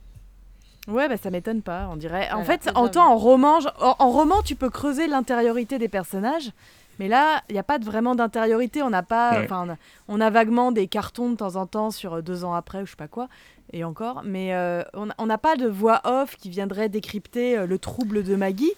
[0.87, 2.31] Ouais, bah ça m'étonne pas, on dirait.
[2.31, 2.97] En fait, en vu.
[2.97, 6.51] en roman, en roman, tu peux creuser l'intériorité des personnages,
[6.99, 8.81] mais là, il n'y a pas de, vraiment d'intériorité.
[8.83, 9.47] On n'a pas, Ouais.
[9.51, 12.53] on a- on a vaguement des cartons de temps en temps sur euh, deux ans
[12.53, 13.27] après ou je sais pas quoi,
[13.73, 14.83] et encore, mais euh,
[15.17, 18.71] on n'a pas de voix off qui viendrait décrypter euh, le trouble de Maggie.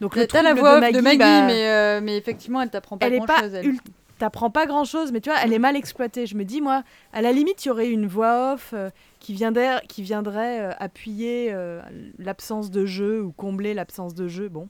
[0.00, 2.16] Donc le T'as la trouble voix de off de Maggie, Maggie, bah, mais, euh, mais
[2.16, 3.54] effectivement, elle t'apprend pas elle est grand pas chose.
[3.54, 3.72] elle.
[4.18, 6.84] t'apprends pas grand chose mais tu vois elle est mal exploitée je me dis moi
[7.12, 10.70] à la limite il y aurait une voix off euh, qui viendrait qui viendrait euh,
[10.78, 11.80] appuyer euh,
[12.20, 14.68] l'absence de jeu ou combler l'absence de jeu bon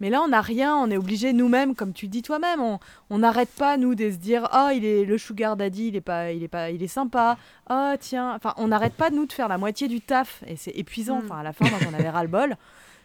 [0.00, 2.78] mais là on n'a rien on est obligé nous-mêmes comme tu dis toi-même on
[3.10, 6.00] on n'arrête pas nous de se dire oh il est le sugar daddy il est
[6.00, 7.36] pas il est pas il est sympa.
[7.70, 8.34] Oh tiens.
[8.34, 10.42] Enfin on n'arrête pas nous de faire la moitié du taf.
[10.46, 11.16] Et c'est épuisant.
[11.16, 11.24] Mm.
[11.24, 12.56] enfin à la fin moi j'en avais ras le bol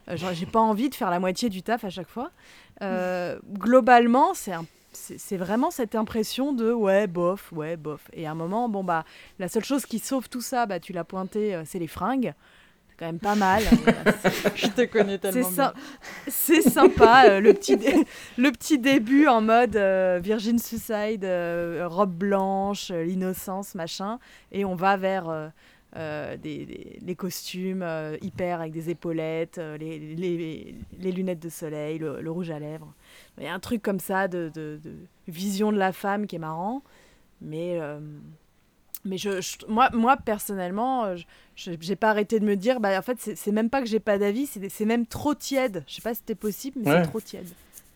[0.10, 2.32] Euh, j'ai pas envie de faire la moitié du taf à chaque fois.
[2.82, 8.02] Euh, globalement c'est un c'est vraiment cette impression de ouais bof ouais bof.
[8.14, 9.06] Et à un moment bon bah
[9.40, 12.34] la seule chose qui sauve tout ça bah tu l'as pointé euh, c'est les fringues
[12.98, 13.64] quand même pas mal
[14.56, 15.42] Je te connais tellement
[16.28, 17.78] c'est sympa euh, le petit
[18.38, 24.20] le petit début en mode euh, Virgin Suicide euh, robe blanche l'innocence machin
[24.52, 25.52] et on va vers
[25.94, 27.86] des, des- les costumes
[28.22, 32.94] hyper avec des épaulettes, les, les- les lunettes de soleil, le, le rouge à lèvres.
[33.38, 34.94] Il y a un truc comme ça de, de- de
[35.28, 36.82] vision de la femme qui est marrant.
[37.42, 37.78] Mais,
[39.06, 41.16] mais je, je- moi, moi, personnellement, euh,
[41.56, 44.00] je j'ai pas arrêté de me dire, bah, en fait, c'est même pas que j'ai
[44.00, 45.84] pas d'avis, c'est c'est même trop tiède.
[45.88, 47.02] Je sais pas si c'était possible, mais Ouais.
[47.04, 47.48] c'est trop tiède.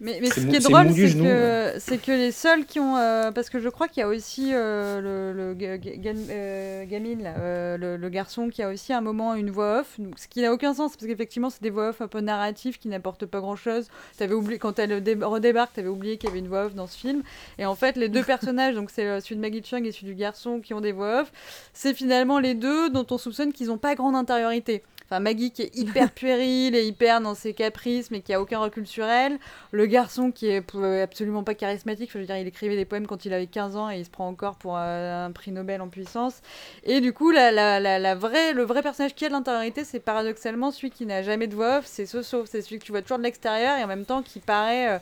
[0.02, 2.98] Mais, ce qui est drôle, c'est que, que les seuls qui ont.
[2.98, 6.28] euh, parce que je crois qu'il y a aussi euh, le, le ga- ga- gan-
[6.30, 9.98] euh, gamine, là, le, le garçon, qui a aussi à un moment une voix off.
[10.00, 12.78] donc, Ce qui n'a aucun sens, parce qu'effectivement, c'est des voix off un peu narratives
[12.78, 13.88] qui n'apportent pas grand chose.
[14.20, 16.76] Avais oublié, quand elle dé- redébarque, tu avais oublié qu'il y avait une voix off
[16.76, 17.24] dans ce film.
[17.58, 20.16] Et en fait, les deux personnages, donc c'est celui de Maggie Chung et celui du
[20.16, 21.32] garçon qui ont des voix off,
[21.74, 24.84] c'est finalement les deux dont on soupçonne qu'ils n'ont pas grande intériorité.
[25.06, 28.60] Enfin, Maggie qui est hyper puérile et hyper dans ses caprices, mais qui a aucun
[28.60, 29.38] recul sur elle.
[29.72, 30.64] Le garçon qui est
[31.02, 32.10] absolument pas charismatique.
[32.12, 34.10] Je veux dire, il écrivait des poèmes quand il avait 15 ans et il se
[34.10, 36.42] prend encore pour euh, un prix Nobel en puissance.
[36.84, 40.90] Et du coup, la, vraie, le vrai personnage qui a de l'intériorité, c'est paradoxalement celui
[40.90, 41.86] qui n'a jamais de voix off.
[41.86, 42.46] C'est Soso.
[42.48, 45.00] C'est celui que tu vois toujours de l'extérieur et en même temps qui paraît euh,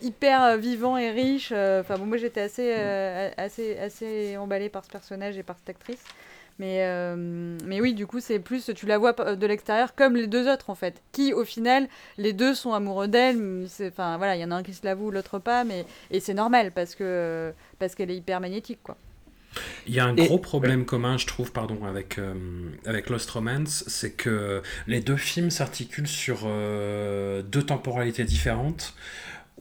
[0.00, 1.52] hyper euh, vivant et riche.
[1.52, 2.72] Enfin, bon, moi j'étais assez,
[3.36, 6.02] assez, assez emballée par ce personnage et par cette actrice.
[6.62, 10.14] Mais, euh, mais oui, du coup, c'est plus, tu la vois p- de l'extérieur comme
[10.14, 11.02] les deux autres, en fait.
[11.10, 13.66] Qui, au final, les deux sont amoureux d'elle.
[13.68, 15.64] c'est- Enfin, voilà, il y en a un qui se l'avoue, l'autre pas.
[15.64, 18.96] Mais, et c'est normal, parce que parce qu'elle est hyper magnétique, quoi.
[19.88, 22.34] Il y a un Et- gros problème commun, je trouve, pardon, avec, euh,
[22.86, 28.94] avec Lost Romance, c'est que les deux films s'articulent sur euh, deux temporalités différentes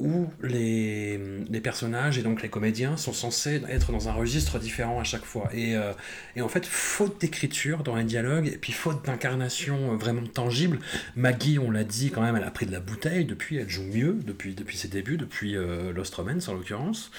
[0.02, 1.18] où les,
[1.50, 5.24] les personnages et donc les comédiens sont censés être dans un registre différent à chaque
[5.26, 5.50] fois.
[5.54, 5.94] Et, euh,
[6.36, 10.80] et en fait, faute d'écriture dans les dialogues, et puis faute d'incarnation euh, vraiment tangible,
[11.16, 13.84] Maggie, on l'a dit quand même, elle a pris de la bouteille depuis, elle joue
[13.84, 17.12] mieux depuis, depuis ses débuts, depuis euh, Lost Romance en l'occurrence,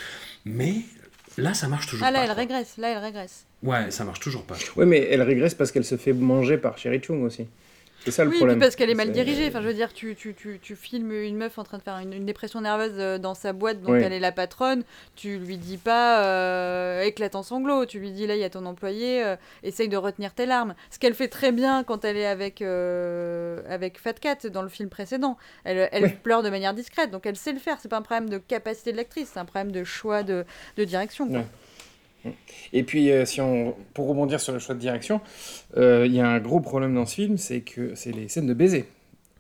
[0.45, 0.75] mais
[1.39, 2.25] là ça marche toujours Ah, là, pas.
[2.27, 2.77] elle régresse.
[2.79, 3.47] Là, elle régresse.
[3.63, 4.57] Ouais, ça marche toujours pas.
[4.77, 7.47] Ouais, mais elle régresse parce qu'elle se fait manger par Sherry Chung aussi.
[8.05, 8.59] C'est ça le oui, problème.
[8.59, 9.47] parce qu'elle est mal dirigée.
[9.49, 11.99] Enfin, je veux dire, tu, tu, tu, tu filmes une meuf en train de faire
[11.99, 14.01] une, une dépression nerveuse euh, dans sa boîte dont Oui.
[14.03, 14.83] elle est la patronne.
[15.15, 17.87] Tu lui dis pas euh, éclate en sanglots.
[17.87, 20.75] Tu lui dis là, il y a ton employé, euh, essaye de retenir tes larmes.
[20.91, 24.69] Ce qu'elle fait très bien quand elle est avec, euh, avec Fat Cat dans le
[24.69, 25.37] film précédent.
[25.65, 26.11] Elle, elle Oui.
[26.23, 27.77] pleure de manière discrète, donc elle sait le faire.
[27.81, 30.45] C'est pas un problème de capacité de l'actrice, c'est un problème de choix de,
[30.77, 31.29] de direction.
[31.29, 31.43] quoi.
[32.73, 35.21] Et puis, euh, si on, pour rebondir sur le choix de direction,
[35.77, 38.47] euh, il y a un gros problème dans ce film, c'est que c'est les scènes
[38.47, 38.87] de baiser.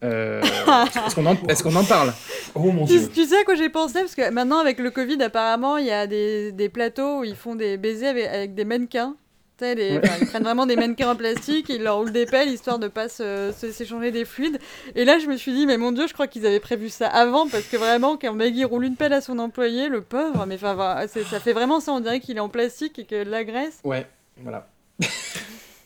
[0.04, 0.42] Euh,
[1.06, 2.12] Est-ce qu'on en, est-ce qu'on en parle
[2.56, 3.08] Oh mon Tu, dieu.
[3.14, 4.00] tu sais à quoi j'ai pensé?
[4.00, 7.36] Parce que maintenant, avec le Covid, apparemment, il y a des, des plateaux où ils
[7.36, 9.14] font des baisers avec, avec des mannequins.
[9.62, 10.00] Ouais.
[10.04, 12.88] enfin, ils prennent vraiment des mannequins en plastique, ils leur roulent des pelles histoire de
[12.88, 14.58] pas se- se- s'échanger des fluides.
[14.94, 17.06] Et là, je me suis dit, mais mon dieu, je crois qu'ils avaient prévu ça
[17.08, 20.56] avant, parce que vraiment, quand Maggie roule une pelle à son employé, le pauvre, mais
[20.56, 23.44] enfin, ça fait vraiment ça, on dirait qu'il est en plastique et que de la
[23.44, 23.78] graisse.
[23.84, 24.06] Ouais,
[24.42, 24.68] voilà.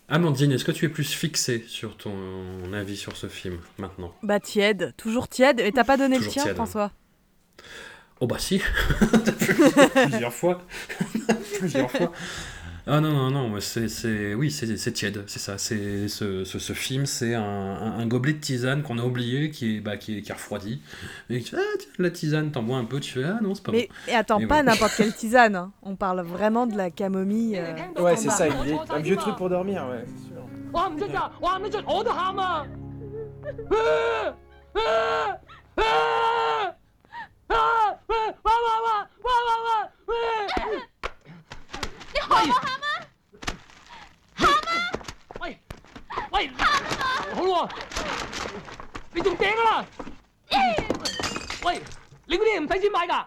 [0.08, 2.12] Amandine, est-ce que tu es plus fixée sur ton
[2.72, 4.14] avis sur ce film maintenant?
[4.22, 5.58] Bah tiède, toujours tiède.
[5.58, 6.64] Et t'as pas donné Toujours le tien, tiède, hein.
[6.64, 6.92] François?
[8.20, 8.62] Oh bah si,
[10.08, 10.62] plusieurs fois,
[11.58, 12.12] plusieurs fois.
[12.88, 15.58] Ah non, non, non, c'est, c'est, oui, c'est, c'est tiède, c'est ça.
[15.58, 19.50] C'est, ce, ce, ce film, c'est un, un, un gobelet de tisane qu'on a oublié,
[19.50, 20.80] qui est, bah, qui est, qui est refroidi.
[21.28, 23.56] Et tu fais, ah, tiens, la tisane, t'en bois un peu, tu fais, ah non,
[23.56, 24.12] c'est pas Mais bon.
[24.12, 25.56] et attends, pas n'importe quelle tisane.
[25.56, 25.72] hein.
[25.82, 27.58] On parle vraiment de la camomille.
[27.58, 30.04] euh, Ouais, c'est ça, il est un vieux truc pour dormir, ouais,
[42.16, 42.88] 你喊我喊啊！
[44.34, 44.90] 喊啊！
[45.40, 45.60] 喂
[46.30, 47.70] 喂，好喎，
[49.12, 49.84] 你仲頂啊啦！
[51.64, 51.82] 喂，
[52.24, 53.26] 你嗰啲嘢唔使錢買㗎。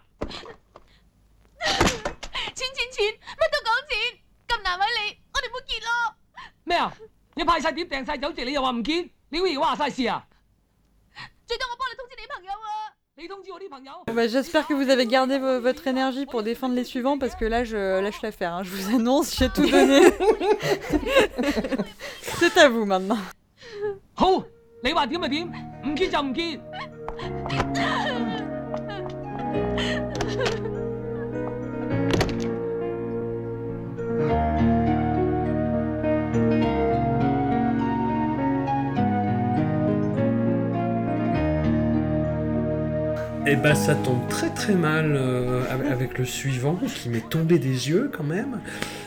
[1.60, 6.16] 錢錢錢，乜都講錢，咁難為你，我哋冇結咯。
[6.64, 6.92] 咩啊？
[7.36, 9.08] 你派晒碟訂晒酒席，你又話唔見？
[9.30, 10.26] 你好似話晒事啊？
[11.46, 12.94] 最多我幫你通知你朋友啊。
[14.14, 18.00] Bah, j'espère que vous avez gardé votre énergie pour défendre les suivants parce que là je
[18.00, 18.54] lâche l'affaire.
[18.54, 18.64] Hein.
[18.64, 20.02] Je vous annonce, j'ai tout donné.
[22.22, 23.18] C'est à vous maintenant.
[43.62, 48.10] bah ça tombe très très mal euh, avec le suivant qui m'est tombé des yeux
[48.16, 48.60] quand même.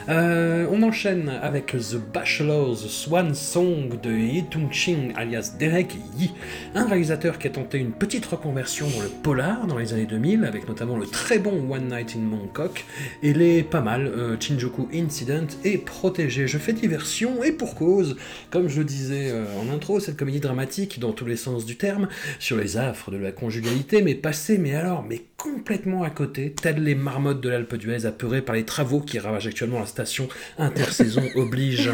[0.09, 6.31] Euh, on enchaîne avec The Bachelor's Swan Song de Yi Tung-ching alias Derek Yi,
[6.75, 10.43] un réalisateur qui a tenté une petite reconversion dans le polar dans les années 2000
[10.43, 12.85] avec notamment le très bon One Night in Bangkok
[13.21, 16.47] et les pas mal euh, Shinjuku Incident et Protégé.
[16.47, 18.17] Je fais diversion et pour cause,
[18.49, 21.77] comme je le disais euh, en intro, cette comédie dramatique dans tous les sens du
[21.77, 26.53] terme sur les affres de la conjugalité, mais passé, mais alors, mais complètement à côté,
[26.53, 30.29] telles les marmottes de l'Alpe d'Huez apeurées par les travaux qui ravagent actuellement la station
[30.57, 31.91] intersaison oblige.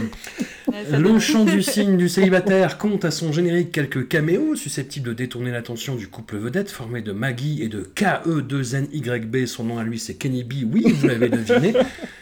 [0.91, 5.50] Le chant du cygne du célibataire compte à son générique quelques caméos susceptibles de détourner
[5.50, 9.47] l'attention du couple vedette formé de Maggie et de KE2NYB.
[9.47, 10.72] Son nom à lui c'est Kenny B.
[10.72, 11.74] Oui, vous l'avez deviné.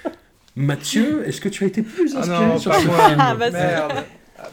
[0.56, 3.10] Mathieu, est-ce que tu as été plus Ah inspiré non, sur ce moi.
[3.10, 3.94] film Ah, bah, Merde.
[4.40, 4.50] Ah.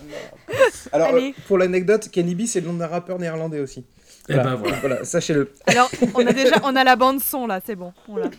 [0.92, 3.84] Alors, euh, pour l'anecdote, Kenny B, c'est le nom d'un rappeur néerlandais aussi.
[4.28, 4.76] Eh ben voilà.
[4.80, 5.52] Voilà, sachez-le.
[5.66, 7.92] Alors, on a déjà, on a la bande son là, c'est bon.
[8.08, 8.30] on l'a.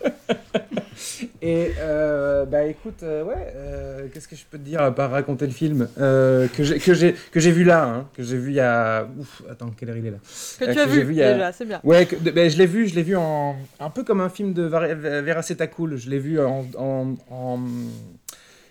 [1.41, 5.11] Et euh, bah écoute, euh, ouais, euh, qu'est-ce que je peux te dire à part
[5.11, 8.37] raconter le film euh, que j'ai que j'ai que j'ai vu là, hein, que j'ai
[8.37, 9.05] vu il y a.
[9.19, 10.17] Ouf, attends, quelle heure il est là
[10.57, 11.81] Que Euh, tu as que vu, il y a- déjà, c'est bien.
[11.83, 14.29] Ouais, que- de- ben, je l'ai vu, je l'ai vu en un peu comme un
[14.29, 15.97] film de Veraceta Cool.
[15.97, 17.59] Je l'ai vu en en, en,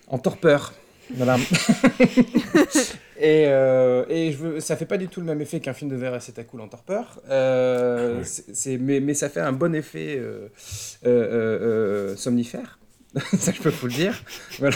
[0.07, 0.73] en torpeur.
[1.13, 1.37] Voilà.
[3.17, 5.89] et euh, et je veux, ça fait pas du tout le même effet qu'un film
[5.91, 7.21] de Veraceta Cool en torpeur.
[7.29, 8.23] Euh, Ouais.
[8.23, 10.47] c'est- c'est mais, mais ça fait un bon effet euh,
[11.05, 12.79] euh, somnifère.
[13.37, 14.21] ça, je peux vous le dire.
[14.59, 14.75] Voilà.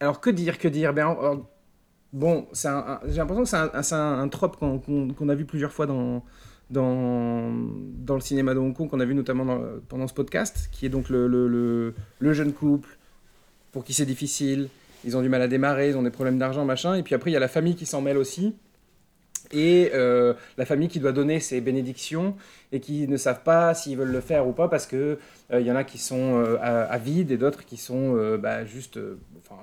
[0.00, 0.92] Alors, que dire, que dire?
[0.92, 1.46] Ben, alors,
[2.12, 5.08] Bon, c'est un- un- j'ai l'impression que c'est un, c'est un, un trope qu'on qu'on-
[5.12, 6.24] qu'on a vu plusieurs fois dans,
[6.70, 10.68] dans, dans le cinéma de Hong Kong, qu'on a vu notamment dans- pendant ce podcast,
[10.72, 12.88] qui est donc le, le, le, le jeune couple,
[13.72, 14.68] pour qui c'est difficile,
[15.06, 17.30] ils ont du mal à démarrer, ils ont des problèmes d'argent, machin, et puis après
[17.30, 18.54] il y a la famille qui s'en mêle aussi,
[19.52, 22.36] et euh, la famille qui doit donner ses bénédictions,
[22.72, 25.18] et qui ne savent pas s'ils veulent le faire ou pas, parce que
[25.52, 28.98] euh, y en a qui sont euh, avides, et d'autres qui sont euh, bah, juste...
[28.98, 29.62] euh, enfin,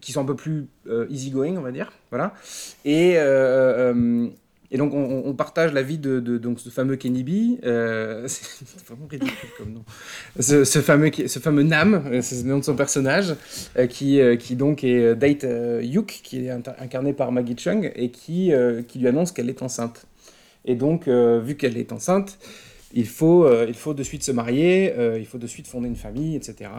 [0.00, 1.92] qui sont un peu plus euh, easygoing, on va dire.
[2.10, 2.32] Voilà.
[2.84, 4.28] Et, euh, euh,
[4.72, 7.58] et donc, on, partage la vie de, donc, ce fameux Kenny B.
[7.64, 9.84] euh, c'est vraiment ridicule comme nom.
[10.38, 13.34] Ce, fameux, ce fameux Nam, euh, c'est le nom de son personnage,
[13.76, 15.44] euh, qui, euh, qui donc est Date
[15.82, 18.52] Yuk, qui est incarné par Maggie Chung, et qui,
[18.86, 20.06] qui lui annonce qu'elle est enceinte.
[20.64, 22.38] Et donc, vu qu'elle est enceinte,
[22.92, 25.86] il faut, euh, il faut de suite se marier, euh, il faut de suite fonder
[25.88, 26.70] une famille, etc.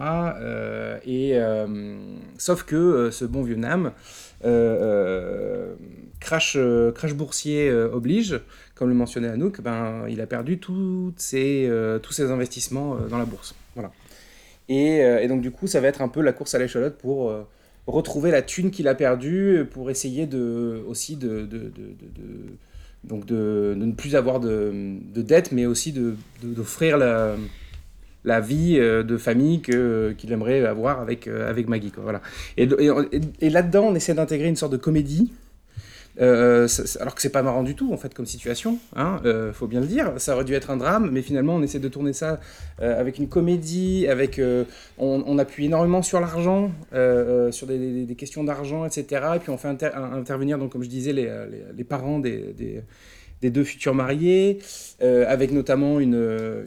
[1.06, 1.96] Et, euh,
[2.36, 3.92] sauf que ce bon vieux Nam,
[6.20, 6.58] crash,
[6.94, 8.40] crash boursier oblige,
[8.74, 11.70] comme le mentionnait Anouk, ben, il a perdu toutes ses,
[12.02, 13.54] tous ses investissements dans la bourse.
[13.74, 13.90] Voilà.
[14.68, 17.32] Et, et donc du coup, ça va être un peu la course à l'échalote pour
[17.86, 21.48] retrouver la thune qu'il a perdue, pour essayer de, aussi de-
[23.04, 24.72] donc de, ne plus avoir de,
[25.14, 25.92] de dettes, mais aussi
[26.42, 27.36] d'offrir la,
[28.24, 31.90] la vie euh, de famille qu'il aimerait avoir avec, euh, avec Maggie.
[31.90, 32.22] Quoi, voilà.
[32.56, 32.68] Et-
[33.40, 35.32] et là-dedans, on essaie d'intégrer une sorte de comédie.
[36.20, 36.68] Euh,
[37.00, 39.80] alors que c'est pas marrant du tout en fait comme situation, hein, euh, faut bien
[39.80, 40.12] le dire.
[40.18, 42.38] Ça aurait dû être un drame, mais finalement on essaie de tourner ça
[42.80, 44.40] euh, avec une comédie, avec
[44.98, 46.70] on, appuie énormément sur l'argent,
[47.50, 49.22] sur des, questions d'argent, etc.
[49.36, 52.82] Et puis on fait intervenir donc comme je disais les, parents des,
[53.42, 54.60] des deux futurs mariés,
[55.02, 56.14] euh, avec notamment une,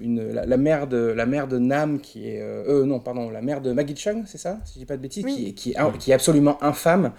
[0.01, 2.41] une, la, la mère de, la mère de Nam, qui est.
[2.41, 4.97] Euh, euh, non, pardon, la mère de Maggie Chung, c'est ça Si je dis pas
[4.97, 5.35] de bêtises, Oui.
[5.35, 7.13] qui, est, qui, est, qui est absolument infâme,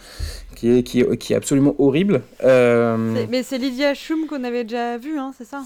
[0.54, 2.20] qui est, qui est, qui est absolument horrible.
[2.44, 5.62] Euh, Mais c'est Lydia Schum qu'on avait déjà vu, hein, c'est ça?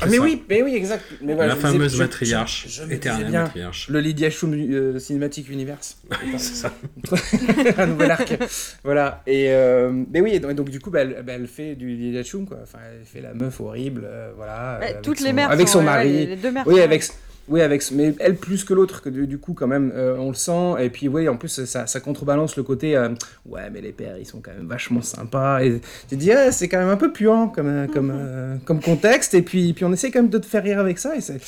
[0.00, 1.04] Ah, mais oui, mais oui, exact.
[1.22, 3.88] Mais voilà, La disais- fameuse je- matriarche, je- je me disais éternelle bien, matriarche.
[3.88, 5.98] Le Lydia Schum euh, Cinematic Universe.
[6.36, 6.72] c'est ça.
[7.78, 8.36] un nouvel arc.
[8.82, 9.22] Voilà.
[9.26, 11.74] Et euh, mais oui, et donc, et donc, du coup, bah, elle, bah, elle fait
[11.74, 12.58] du Lydia Schum, quoi.
[12.62, 14.72] Enfin, elle fait la meuf horrible, euh, voilà.
[14.76, 16.12] Avec toutes son- les mères Avec sont- son mari.
[16.12, 17.04] les- les deux mères oui, sont- avec.
[17.46, 20.28] Oui, avec, mais elle plus que l'autre, que du, du coup, quand même, euh, on
[20.28, 20.74] le sent.
[20.80, 23.10] Et puis, oui, en plus, ça, ça contrebalance le côté, euh,
[23.44, 25.62] ouais, mais les pères, ils sont quand même vachement sympas.
[25.62, 28.56] Et tu te dis, ah, c'est quand même un peu puant comme, euh, comme, euh,
[28.64, 29.34] comme contexte.
[29.34, 31.16] Et puis, puis, on essaie quand même de te faire rire avec ça.
[31.16, 31.40] Et c'est.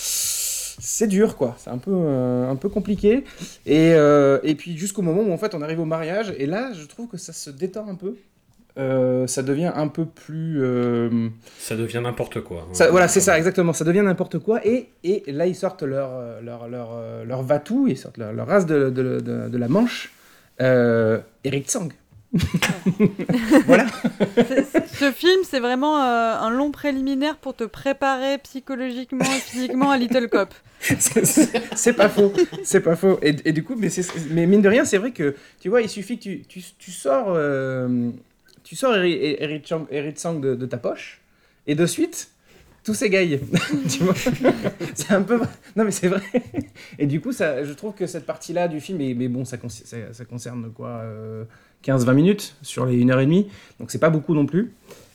[0.79, 1.57] C'est dur, quoi.
[1.59, 3.25] C'est un peu, un peu compliqué.
[3.65, 6.35] Et, et puis, jusqu'au moment où, en fait, on arrive au mariage.
[6.37, 8.15] Et là, je trouve que ça se détend un peu.
[8.79, 10.63] Euh, ça devient un peu plus.
[10.63, 12.67] euh, Ça devient n'importe quoi.
[12.69, 12.75] hein.
[12.75, 13.73] ça- voilà, c'est ça, exactement.
[13.73, 14.61] Ça devient n'importe quoi.
[14.67, 16.91] Et, et là, ils sortent leur, euh, leur, leur,
[17.25, 20.13] leur Vatou, ils sortent leur, leur race de, de, de, de la Manche.
[20.61, 21.89] Euh, Eric Tsang.
[23.67, 23.87] voilà.
[24.93, 29.97] Ce film, c'est vraiment euh, un long préliminaire pour te préparer psychologiquement et physiquement à
[29.97, 30.53] Little Cop.
[30.81, 33.19] C'est- pas faux, c'est pas faux.
[33.23, 35.81] Et, et du coup, mais, c'est- mais mine de rien, c'est vrai que tu vois,
[35.81, 38.11] il suffit que tu, tu, tu sors, euh,
[38.67, 41.21] tu sors Eri- Eric Chang- de, ta poche,
[41.69, 42.31] et de suite,
[42.83, 43.39] tout s'égaye.
[43.89, 44.03] tu
[44.95, 45.39] C'est un peu.
[45.77, 46.21] Non, mais c'est vrai.
[46.99, 49.69] Et du coup, ça, je trouve que cette partie-là du film, mais, bon, ça, con-
[49.69, 51.45] ça, ça concerne quoi euh,
[51.85, 53.47] 15-20 minutes sur les 1h30,
[53.79, 54.73] donc c'est pas beaucoup non plus.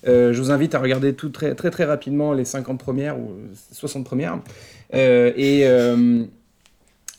[0.07, 1.13] Euh, je vous invite à regarder
[1.53, 3.33] très très rapidement les 50 premières ou
[3.73, 4.39] 60 premières.
[4.93, 5.33] Euh,
[5.65, 6.23] euh,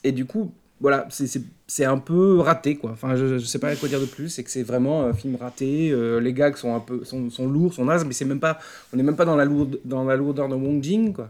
[0.03, 2.91] et du coup, voilà, c'est- un peu raté, quoi.
[2.91, 5.35] Enfin, je, je sais pas quoi dire de plus, c'est que c'est vraiment un film
[5.37, 5.91] raté.
[5.91, 8.59] euh, les gags sont un peu sont, sont lourds, sont nazes, mais c'est même pas,
[8.91, 11.29] on n'est même pas dans la, lourde, dans la lourdeur de Wong Jing, quoi.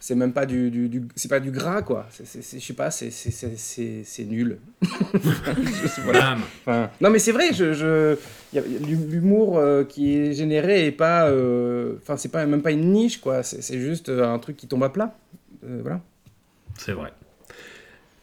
[0.00, 2.06] C'est même pas du, du, du- c'est pas du gras, quoi.
[2.18, 4.58] Je sais pas, c'est- nul.
[6.04, 6.36] Voilà.
[6.60, 8.16] Enfin, non, mais c'est vrai, je, je,
[9.08, 13.20] l'humour euh, qui est généré et pas, euh, enfin, c'est pas même pas une niche,
[13.20, 13.42] quoi.
[13.42, 15.16] C'est juste un truc qui tombe à plat.
[15.62, 16.00] Voilà.
[16.78, 17.12] C'est vrai.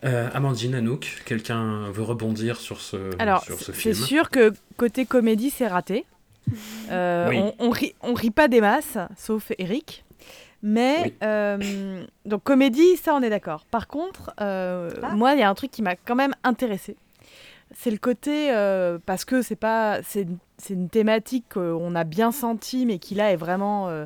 [0.05, 3.95] Euh, Amandine, Anouk, quelqu'un veut rebondir sur ce, Alors, sur ce c'est film?
[3.95, 6.05] sûr que côté comédie, c'est raté.
[6.91, 7.37] Euh, Oui.
[7.39, 10.03] on, on, rit, on rit pas des masses, sauf Eric.
[10.61, 13.65] Mais, euh, donc comédie, ça, on est d'accord.
[13.65, 16.95] Par contre, euh, moi, il y a un truc qui m'a quand même intéressé.
[17.75, 20.27] C'est le côté, euh, parce que c'est pas, c'est
[20.69, 24.05] une- thématique qu'on a bien senti, mais qui là est vraiment euh,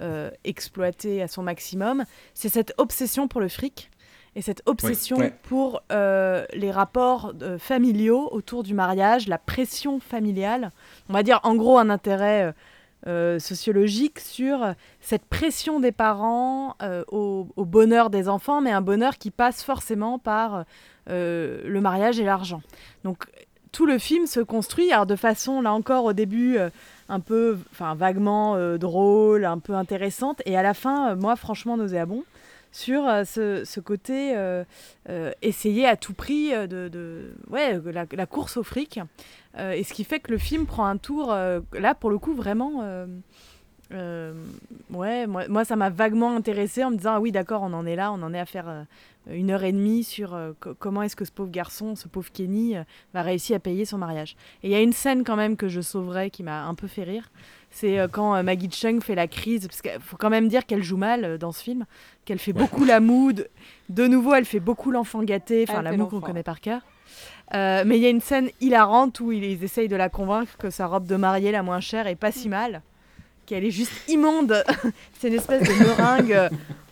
[0.00, 2.04] euh, exploitée à son maximum.
[2.34, 3.90] C'est cette obsession pour le fric
[4.38, 5.34] et cette obsession Ouais.
[5.48, 10.70] pour euh, les rapports euh, familiaux autour du mariage, la pression familiale.
[11.08, 12.54] On va dire en gros un intérêt
[13.08, 16.76] euh, sociologique sur cette pression des parents
[17.10, 20.64] au, au bonheur des enfants, mais un bonheur qui passe forcément par
[21.08, 22.62] le mariage et l'argent.
[23.02, 23.26] Donc
[23.72, 26.58] tout le film se construit, alors de façon, là encore, au début,
[27.08, 32.24] un peu, enfin, vaguement drôle, un peu intéressante, et à la fin, moi, franchement, nauséabond,
[32.72, 34.64] sur euh, ce, ce côté euh,
[35.08, 37.80] euh, essayer à tout prix de, ouais,
[38.12, 39.00] la, course au fric,
[39.58, 42.84] et ce qui fait que le film prend un tour, là, pour le coup, vraiment...
[43.90, 47.96] ouais, moi, ça m'a vaguement intéressé en me disant ah oui d'accord on en est
[47.96, 48.86] là, on en est à faire
[49.30, 52.76] une heure et demie sur co- comment est-ce que ce pauvre garçon, ce pauvre Kenny
[53.14, 54.36] va réussir à payer son mariage.
[54.62, 56.86] Et il y a une scène quand même que je sauverai qui m'a un peu
[56.86, 57.30] fait rire,
[57.70, 60.66] c'est euh, quand euh, Maggie Chung fait la crise, parce qu'il faut quand même dire
[60.66, 61.84] qu'elle joue mal euh, dans ce film,
[62.24, 66.06] qu'elle fait beaucoup la moue, de, nouveau elle fait beaucoup l'enfant gâté, enfin la moue
[66.06, 66.82] qu'on connaît par cœur.
[67.54, 70.56] Euh, mais il y a une scène hilarante où ils, ils essayent de la convaincre
[70.58, 72.82] que sa robe de mariée la moins chère est pas si mal,
[73.46, 74.62] qu'elle est juste immonde.
[75.18, 76.50] C'est une espèce de meringue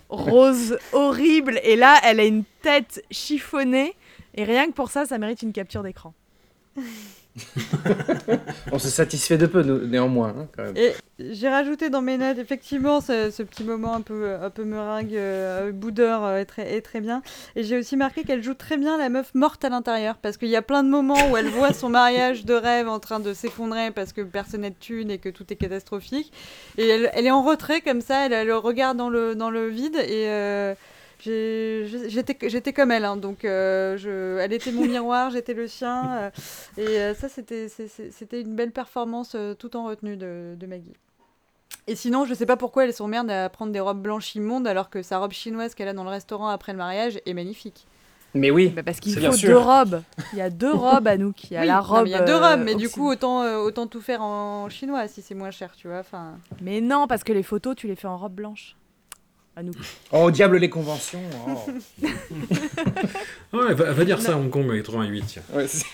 [0.09, 1.61] rose horrible.
[1.63, 3.95] Et là, elle a une tête chiffonnée.
[4.35, 6.15] Et rien que pour ça, ça mérite une capture d'écran.
[8.73, 10.73] On se satisfait de peu, néanmoins, hein.
[10.75, 15.15] Et j'ai rajouté dans mes notes, effectivement, ce, petit moment un peu, un peu meringue,
[15.15, 17.23] euh, boudeur euh, est, très, est très bien.
[17.55, 20.17] Et j'ai aussi marqué qu'elle joue très bien la meuf morte à l'intérieur.
[20.17, 23.01] Parce qu'il y a plein de moments où elle voit son mariage de rêve en
[23.01, 26.33] train de s'effondrer parce que personne n'a de thune et que tout est catastrophique.
[26.79, 29.97] Et elle, est en retrait comme ça, elle, elle regarde dans le, dans le vide
[29.97, 30.29] et.
[30.29, 30.75] euh,
[31.21, 36.11] J'étais j'étais comme elle, hein, donc euh, je, elle était mon miroir, j'étais le sien.
[36.17, 36.31] euh,
[36.77, 40.95] et euh, ça, c'était une belle performance euh, tout en retenue de, de Maggie.
[41.89, 44.91] Et sinon, je sais pas pourquoi elle s'emmerde à prendre des robes blanches immondes alors
[44.91, 47.87] que sa robe chinoise qu'elle a dans le restaurant après le mariage est magnifique.
[48.35, 48.69] Mais oui.
[48.69, 49.49] Bah, parce qu'il faut bien sûr.
[49.49, 50.03] deux robes.
[50.33, 51.33] Il y a deux robes à nous.
[51.51, 52.07] Il y a Oui, la robe.
[52.07, 54.69] il y a deux euh, robes, mais du coup, autant, euh, autant tout faire en
[54.69, 56.01] chinois si c'est moins cher, tu vois.
[56.01, 58.77] Enfin, Mais non, parce que les photos, tu les fais en robe blanche.
[59.59, 59.73] À nous.
[60.13, 61.23] Oh, diable les conventions.
[61.49, 61.71] oh.
[63.53, 65.25] Ouais, va, va dire ça à Hong Kong en 88.
[65.27, 65.43] tiens.
[65.55, 65.87] Ouais, c'est-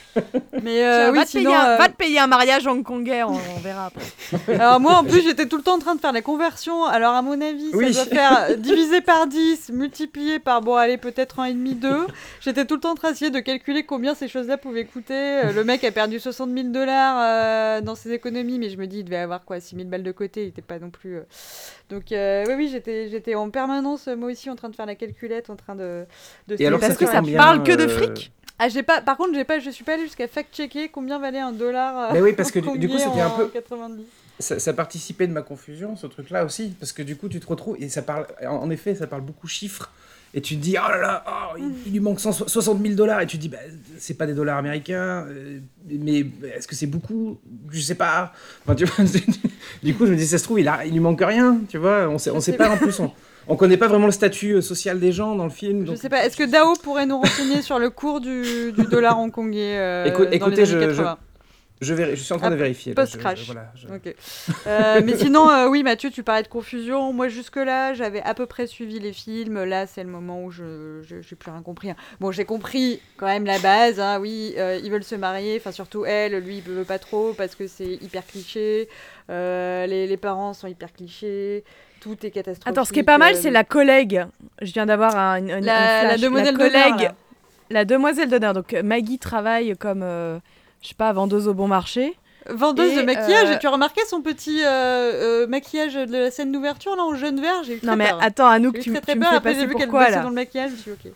[0.62, 3.22] mais euh, Tiens, oui, va, te payer un, euh, va te payer un mariage hongkongais,
[3.22, 4.54] on, on verra après.
[4.54, 6.84] Alors moi en plus j'étais tout le temps en train de faire la conversion.
[6.86, 7.94] Alors à mon avis Oui.
[7.94, 12.06] ça doit faire divisé par 10, multiplié par bon allez peut-être un et demi 2.
[12.40, 15.14] J'étais tout le temps en train d'essayer de calculer combien ces choses-là pouvaient coûter.
[15.14, 18.86] Euh, Le mec a perdu 60 000 dollars euh, dans ses économies mais je me
[18.88, 21.18] dis il devait avoir quoi 6 000 balles de côté, il était pas non plus...
[21.93, 24.95] Donc euh, oui oui j'étais j'étais en permanence moi aussi en train de faire la
[24.95, 26.05] calculette, en train de...
[26.49, 28.32] de Et alors, Parce que ça combien, parle que de euh, fric.
[28.59, 31.38] Ah j'ai pas par contre j'ai pas je suis pas allée jusqu'à fact-checker combien valait
[31.40, 32.11] un dollar.
[32.11, 34.05] euh, Mais oui, parce que du- du coup, c'était un peu- 90.
[34.38, 37.47] ça, ça participait de ma confusion, ce truc-là aussi, parce que du coup, tu te
[37.47, 39.90] retrouves, et ça parle, en en effet, ça parle beaucoup chiffres,
[40.34, 42.95] et tu te dis, oh là là, oh, il, il lui manque 100 60 000
[42.95, 43.59] dollars, et tu te dis, bah,
[43.99, 46.24] c'est pas des dollars américains, euh, mais
[46.55, 47.38] est-ce que c'est beaucoup?
[47.70, 48.32] Je sais pas.
[48.64, 49.05] Enfin, tu vois,
[49.83, 51.78] du coup, je me dis, ça se trouve, il, a, il lui manque rien, tu
[51.78, 53.11] vois, on sait, on sait pas en plus, on,
[53.49, 55.83] on connaît pas vraiment le statut euh, social des gens dans le film.
[55.83, 58.85] Je donc- sais pas, est-ce que Dao pourrait nous renseigner sur le cours du, du
[58.85, 61.18] dollar hongkongais euh, Écoute- dans les écoutez, années je- 80
[61.80, 62.95] Je, je suis en train Ah, de vérifier.
[62.95, 63.41] là, je- Post-crash.
[63.41, 63.89] je- voilà, je-.
[64.68, 67.12] Euh, mais sinon, euh, oui, Mathieu, tu parlais de confusion.
[67.12, 69.64] Moi, jusque-là, j'avais à peu près suivi les films.
[69.64, 71.91] Là, c'est le moment où je je- j'ai plus rien compris.
[71.91, 71.97] hein.
[72.20, 73.99] Bon, j'ai compris quand même la base.
[73.99, 74.20] hein.
[74.20, 75.57] Oui, euh, ils veulent se marier.
[75.59, 76.39] Enfin, surtout elle.
[76.39, 78.89] Lui, il veut pas trop parce que c'est hyper cliché.
[79.30, 81.64] Euh, les, les parents sont hyper clichés.
[82.00, 82.66] Tout est catastrophique.
[82.68, 84.26] Attends, ce qui est pas mal, euh, c'est la collègue.
[84.60, 87.10] Je viens d'avoir un, une, une La- demoiselle d'honneur, collègue.
[87.70, 88.54] La demoiselle d'honneur.
[88.54, 90.38] Donc euh, Maggie travaille comme, euh,
[90.82, 92.16] je sais pas, vendeuse au bon marché.
[92.50, 96.12] Vendeuse Et, de maquillage, euh, et tu as remarqué son petit euh, euh, maquillage de
[96.24, 97.62] la scène d'ouverture là en jaune vert?
[97.64, 98.18] J'ai eu très Non mais peur.
[98.20, 99.30] attends, Anouk, tu, très, très tu me peur.
[99.30, 101.12] fais Après, j'ai passer vu pourquoi là dans le maquillage, je me suis dit, ok.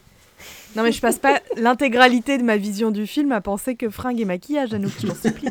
[0.77, 4.21] Non mais je passe pas l'intégralité de ma vision du film à penser que fringues
[4.21, 5.49] et maquillage, Anouk, je t'en supplie.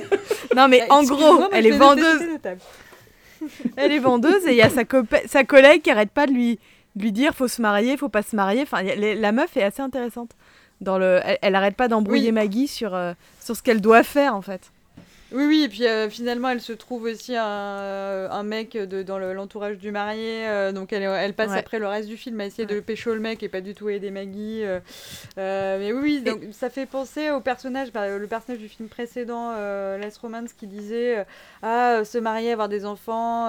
[0.56, 2.22] non mais Bah, en gros, elle est vendeuse.
[3.76, 4.82] Elle est vendeuse et il y a sa,
[5.26, 6.58] sa collègue qui arrête pas de lui,
[6.96, 8.62] de lui dire faut se marier, faut pas se marier.
[8.62, 10.32] Enfin, a- la meuf est assez intéressante.
[10.80, 12.32] Dans le, elle, elle arrête pas d'embrouiller Oui.
[12.32, 14.72] Maggie sur, euh, sur ce qu'elle doit faire en fait.
[15.30, 19.02] Oui, oui, et puis euh, finalement, elle se trouve aussi un, euh, un mec de,
[19.02, 21.58] dans le- l'entourage du marié, euh, donc elle, elle passe Ouais.
[21.58, 23.90] après le reste du film à essayer de pécho le mec et pas du tout
[23.90, 24.62] aider Maggie.
[24.64, 24.80] euh,
[25.36, 29.52] mais oui, donc, ça fait penser au personnage, bah, le personnage du film précédent,
[29.98, 31.26] Last Romance, qui disait
[31.62, 33.48] Ah, se marier, avoir des enfants,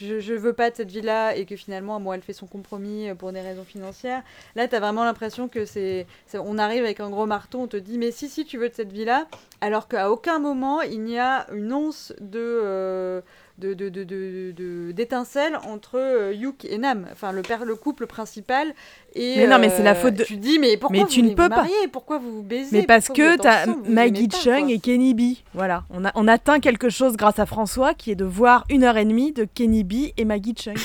[0.00, 3.08] je, je veux pas de cette vie-là, et que finalement, bon, elle fait son compromis
[3.18, 4.22] pour des raisons financières.
[4.56, 6.06] Là, t'as vraiment l'impression que c'est.
[6.26, 8.70] c'est- On arrive avec un gros marteau, on te dit Mais si, si, tu veux
[8.70, 9.26] de cette vie-là,
[9.60, 12.38] alors qu'à aucun moment il n'y a une once de.
[12.40, 13.20] euh,
[13.58, 17.74] de, de, de, de- de- d'étincelle entre euh, Yuk et Nam, enfin le père, le
[17.76, 18.72] couple principal.
[19.14, 21.10] Et, Mais non, mais c'est la euh, faute de- Tu dis, mais pourquoi Mais vous
[21.10, 21.66] tu ne peux vous pas.
[21.92, 22.74] Pourquoi vous vous baisez?
[22.78, 24.70] Mais parce que t'as Maggie Chung quoi.
[24.72, 25.36] et Kenny B.
[25.52, 28.82] Voilà, on, a, on atteint quelque chose grâce à François qui est de voir une
[28.82, 30.78] heure et demie de Kenny B et Maggie Chung.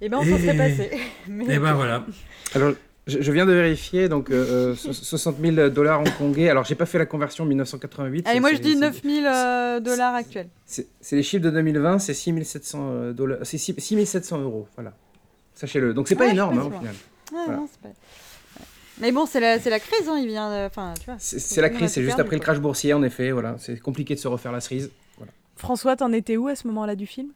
[0.00, 0.90] Eh ben, on s'en serait Et- passé.
[1.28, 1.76] Et ben ok.
[1.76, 2.04] voilà.
[2.54, 2.74] Alors,
[3.08, 6.48] je, je viens de vérifier, donc euh, euh, so- 60 000 dollars hongkongais.
[6.48, 8.26] Alors, j'ai pas fait la conversion 1988.
[8.26, 10.48] Allez, c'est- moi je c'est- dis c'est- 9000 euh, dollars actuels.
[10.66, 14.92] C'est c'est les chiffres de 2020, c'est 6700 euh, dollars, c'est 6 6700 euros, voilà.
[15.54, 15.92] Sachez-le.
[15.94, 16.94] Donc c'est pas Ouais, énorme hein, au final.
[17.32, 17.56] Ouais, Voilà.
[17.60, 17.94] non, c'est pas-
[19.00, 20.50] Mais bon, c'est la, c'est la crise, hein, il vient.
[20.50, 21.16] de- Enfin, tu vois.
[21.18, 23.30] C'est c'est la crise, c'est tout juste après le crash boursier, en effet.
[23.30, 24.90] Voilà, c'est compliqué de se refaire la cerise.
[25.16, 25.32] Voilà.
[25.56, 27.28] François, t'en étais où à ce moment-là du film?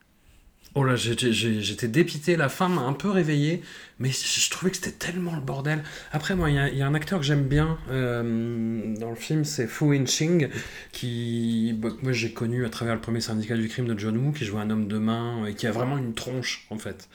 [0.75, 3.61] Oh là, j'étais dépité, la fin m'a un peu réveillé,
[3.99, 5.83] mais je je trouvais que c'était tellement le bordel.
[6.13, 9.11] Après, moi, il y, a- il y a un acteur que j'aime bien euh, dans
[9.11, 10.49] le film, c'est Fu Winching,
[10.93, 14.17] qui, bah, que moi j'ai connu à travers le premier syndicat du crime de John
[14.17, 17.07] Woo, qui joue un homme de main et qui a vraiment une tronche, en fait.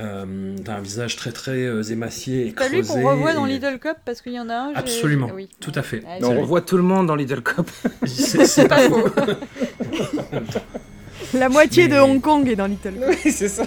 [0.00, 3.02] Euh, T'as un visage très très euh, émacié et T'as lui creusé.
[3.02, 4.72] qu'on revoit dans Little Cup parce qu'il y en a un.
[4.76, 5.48] Absolument, Ah oui.
[5.58, 6.04] tout à fait.
[6.06, 7.68] Ah, on revoit tout le monde dans Little Cop.
[8.06, 9.08] C'est c'est pas faux.
[11.34, 13.08] La moitié Mais- de Hong Kong est dans Little Cop.
[13.24, 13.62] oui, c'est ça.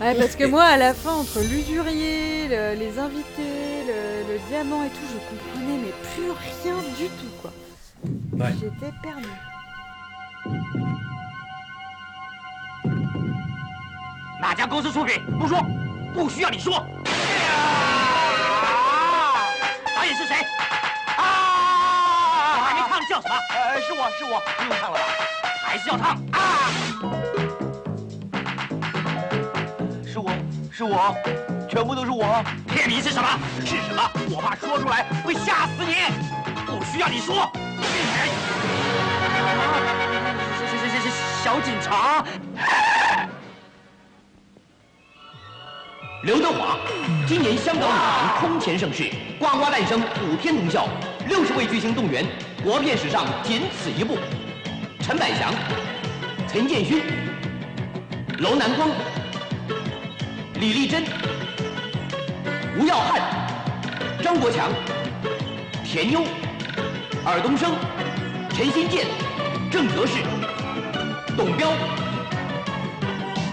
[0.00, 4.82] Ouais, parce que moi, à la fin, entre l'usurier, le- les invités, le, le diamant
[4.84, 6.30] et tout, je comprenais mais plus
[6.62, 7.52] rien du tout, quoi.
[8.38, 8.52] Ouais.
[8.60, 9.28] J'étais perdue.
[14.40, 14.66] 哪家
[30.76, 31.14] 是我，
[31.70, 32.44] 全部都是我。
[32.66, 33.28] 骗你是什么？
[33.64, 34.02] 是什么？
[34.28, 35.94] 我怕说出来会吓死你。
[36.66, 37.48] 不需要你说。
[40.58, 42.24] 是是是是是小警察。
[46.24, 46.76] 刘德华，
[47.24, 50.88] 今年香港影坛空前盛世，呱呱诞生，普天同笑，
[51.28, 52.26] 六十位巨星动员，
[52.64, 54.18] 国片史上仅此一部。
[54.98, 55.54] 陈百祥、
[56.48, 57.00] 陈建勋、
[58.38, 58.88] 楼南光、
[60.64, 61.04] 李丽珍、
[62.78, 63.20] 吴耀汉、
[64.22, 64.72] 张国强、
[65.84, 66.24] 田优、
[67.22, 67.74] 尔冬升、
[68.48, 69.06] 陈新建、
[69.70, 70.22] 郑德士、
[71.36, 71.70] 董彪、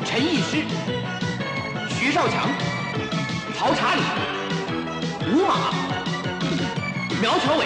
[0.06, 0.64] 陈义师、
[1.90, 2.48] 徐少强、
[3.58, 4.02] 曹查理、
[5.34, 5.74] 吴马、
[7.20, 7.66] 苗侨伟、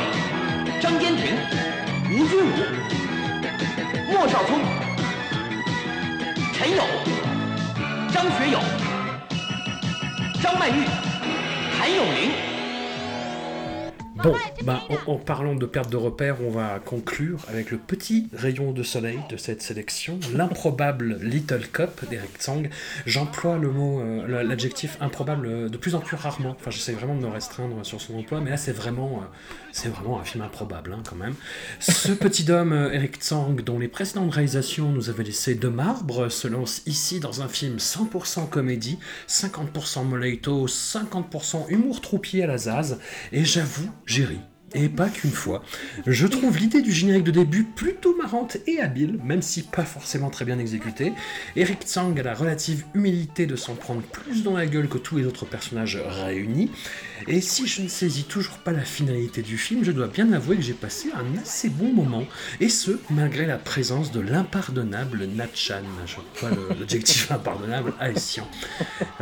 [0.82, 1.38] 张坚庭、
[2.10, 2.50] 吴君如、
[4.12, 4.60] 莫少聪、
[6.52, 6.84] 陈友、
[8.12, 8.85] 张学友、
[10.45, 10.85] 张曼玉、
[11.79, 12.31] 谭咏麟。
[14.23, 14.35] Bon,
[14.65, 18.73] bah, en, en parlant de perte de repères, on va conclure avec le petit rayon
[18.73, 22.69] de soleil de cette sélection, l'improbable Little Cup d'Eric Tsang.
[23.07, 26.55] J'emploie le mot, euh, l'adjectif improbable euh, de plus en plus rarement.
[26.61, 29.27] Enfin, j'essaie vraiment de me restreindre sur son emploi, mais là, c'est vraiment, euh,
[29.76, 31.36] c'est vraiment un film improbable, hein, quand même.
[31.82, 36.30] Ce petit homme, euh, Eric Tsang, dont les précédentes réalisations nous avaient laissé de marbre,
[36.30, 42.58] se lance ici dans un film 100% comédie, 50% moleito, 50% humour troupier à la
[42.58, 43.00] Zaz,
[43.34, 44.40] et j'avoue, j'ai ri.
[44.76, 45.64] Et pas qu'une fois.
[46.06, 50.30] Je trouve l'idée du générique de début plutôt marrante et habile, même si pas forcément
[50.30, 51.14] très bien exécutée.
[51.56, 55.16] Eric Tsang a la relative humilité de s'en prendre plus dans la gueule que tous
[55.16, 56.72] les autres personnages réunis.
[57.30, 60.58] Et si je ne saisis toujours pas la finalité du film, je dois bien avouer
[60.58, 62.26] que j'ai passé un assez bon moment.
[62.60, 65.84] Et ce, malgré la présence de l'impardonnable Natchan.
[66.06, 66.50] Je vois
[66.80, 68.46] l'adjectif impardonnable haïtien.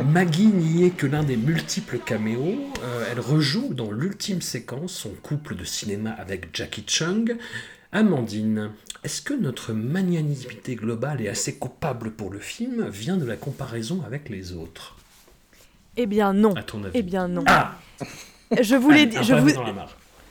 [0.04, 2.58] Maggie n'y est que l'un des multiples caméos.
[2.82, 7.36] Euh, elle rejoue dans l'ultime séquence son couple de cinéma avec Jackie Chung.
[7.92, 8.70] Amandine,
[9.04, 14.02] est-ce que notre magnanimité globale et assez coupable pour le film vient de la comparaison
[14.06, 14.96] avec les autres?
[15.96, 16.54] Eh bien non.
[16.54, 17.44] À ton avis Eh bien non.
[17.46, 17.74] Ah
[18.60, 19.50] Je vous l'ai dit, un je vous,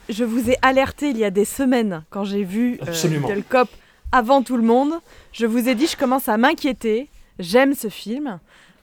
[0.09, 3.69] je vous ai alerté il y a des semaines quand j'ai vu euh, Cop
[4.11, 4.93] avant tout le monde.
[5.31, 7.09] Je vous ai dit, je commence à m'inquiéter.
[7.39, 8.39] J'aime ce film.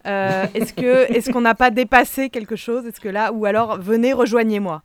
[0.06, 2.86] Euh, est-ce que est-ce qu'on n'a pas dépassé quelque chose?
[2.86, 4.82] Est-ce que là ou alors venez rejoignez-moi.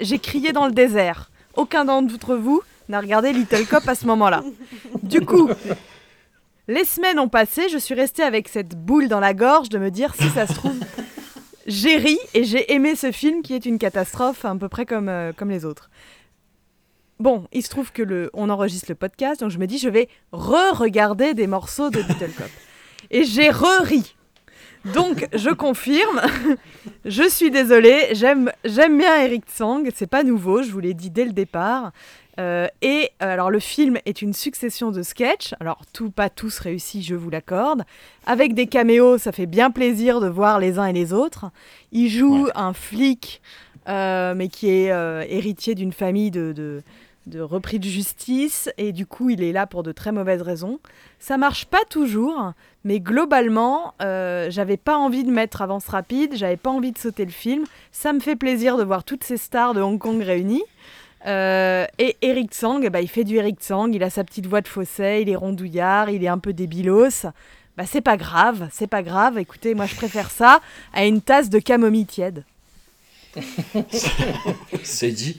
[0.00, 1.30] J'ai crié dans le désert.
[1.56, 4.42] Aucun d'entre vous n'a regardé Little Cop à ce moment-là.
[5.02, 5.50] Du coup,
[6.68, 7.68] les semaines ont passé.
[7.68, 10.54] Je suis restée avec cette boule dans la gorge de me dire si ça se
[10.54, 10.78] trouve
[11.66, 15.08] j'ai ri et j'ai aimé ce film qui est une catastrophe à peu près comme,
[15.08, 15.90] euh, comme les autres.
[17.18, 19.88] Bon, il se trouve que le, on enregistre le podcast, donc je me dis je
[19.88, 22.48] vais re-regarder des morceaux de Little Cop.
[23.10, 24.16] Et j'ai re-ri.
[24.84, 26.20] Donc je confirme,
[27.04, 31.10] je suis désolée, j'aime j'aime bien Eric Tsang, c'est pas nouveau, je vous l'ai dit
[31.10, 31.92] dès le départ.
[32.40, 36.58] Euh, et euh, alors le film est une succession de sketchs, alors tout pas tous
[36.58, 37.82] réussis, je vous l'accorde,
[38.26, 41.50] avec des caméos, ça fait bien plaisir de voir les uns et les autres.
[41.92, 43.42] Il joue un flic,
[43.88, 46.82] euh, mais qui est euh, héritier d'une famille de, de,
[47.26, 50.80] de repris de justice, et du coup il est là pour de très mauvaises raisons.
[51.18, 52.52] Ça marche pas toujours,
[52.84, 57.24] mais globalement, euh, j'avais pas envie de mettre avance rapide, j'avais pas envie de sauter
[57.24, 57.64] le film.
[57.92, 60.64] Ça me fait plaisir de voir toutes ces stars de Hong Kong réunies.
[61.26, 64.60] Euh, et Eric Tsang, ben, il fait du Eric Tsang, il a sa petite voix
[64.60, 67.26] de fausset, il est rondouillard, il est un peu débilos.
[67.76, 69.38] Bah, c'est pas grave, c'est pas grave.
[69.38, 70.60] Écoutez, moi je préfère ça
[70.92, 72.44] à une tasse de camomille tiède.
[74.82, 75.38] C'est dit.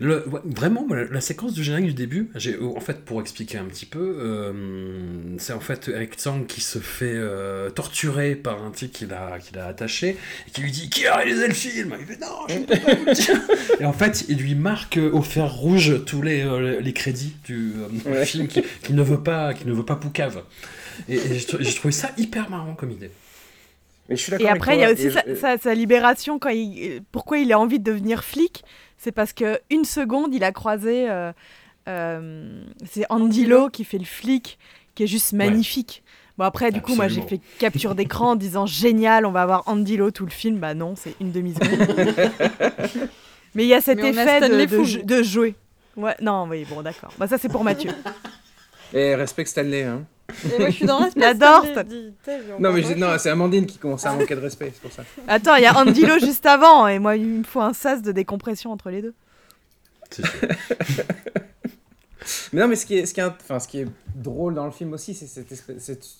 [0.00, 3.58] Le, ouais, vraiment, la, la séquence du générique du début, j'ai, en fait, pour expliquer
[3.58, 4.52] un petit peu, euh,
[5.38, 9.40] c'est en fait Eric Tsang qui se fait euh, torturer par un type qu'il a,
[9.40, 10.10] qu'il a attaché
[10.46, 11.96] et qui lui dit Qui a réalisé le film?
[11.98, 13.40] Il fait Non, je ne peux pas vous le dire.
[13.80, 17.34] Et en fait, il lui marque euh, au fer rouge tous les, euh, les crédits
[17.44, 17.72] du,
[18.06, 18.24] euh, Ouais.
[18.24, 20.42] film qui, qui ne veut pas, qui ne veut pas Poucave.
[21.08, 23.10] Et, et j'ai trou- j'ai trouvé ça hyper marrant comme idée.
[24.08, 25.74] Mais je suis d'accord Et après, il y a aussi et sa, je- sa- sa
[25.74, 27.02] libération quand il.
[27.10, 28.62] Pourquoi il a envie de devenir flic?
[28.98, 31.08] C'est parce que une seconde, il a croisé.
[31.08, 31.32] euh,
[31.88, 34.58] euh, c'est Andy Lo qui fait le flic,
[34.94, 36.02] qui est juste magnifique.
[36.36, 39.62] Bon après, du coup, moi j'ai fait capture d'écran en disant génial, on va avoir
[39.66, 40.58] Andy Lo tout le film.
[40.58, 42.14] Bah non, c'est une demi seconde.
[43.54, 45.54] Mais il y a cet Mais on a effet de, de, jouer.
[45.96, 47.12] Ouais, non, oui, bon, d'accord.
[47.18, 47.90] Bah ça c'est pour Mathieu.
[48.92, 49.84] Et respecte Stanley.
[49.84, 50.04] Hein.
[50.44, 51.20] Et moi, je suis dans le respect.
[51.20, 51.64] J'adore
[52.60, 55.02] Non, mais non, c'est Amandine qui commence à manquer de respect, c'est pour ça.
[55.26, 58.02] Attends, il y a Andy Lo juste avant, et moi il me faut un sas
[58.02, 59.14] de décompression entre les deux.
[62.52, 64.66] Mais non, mais ce qui est, ce qui est, enfin, ce qui est drôle dans
[64.66, 65.46] le film aussi, c'est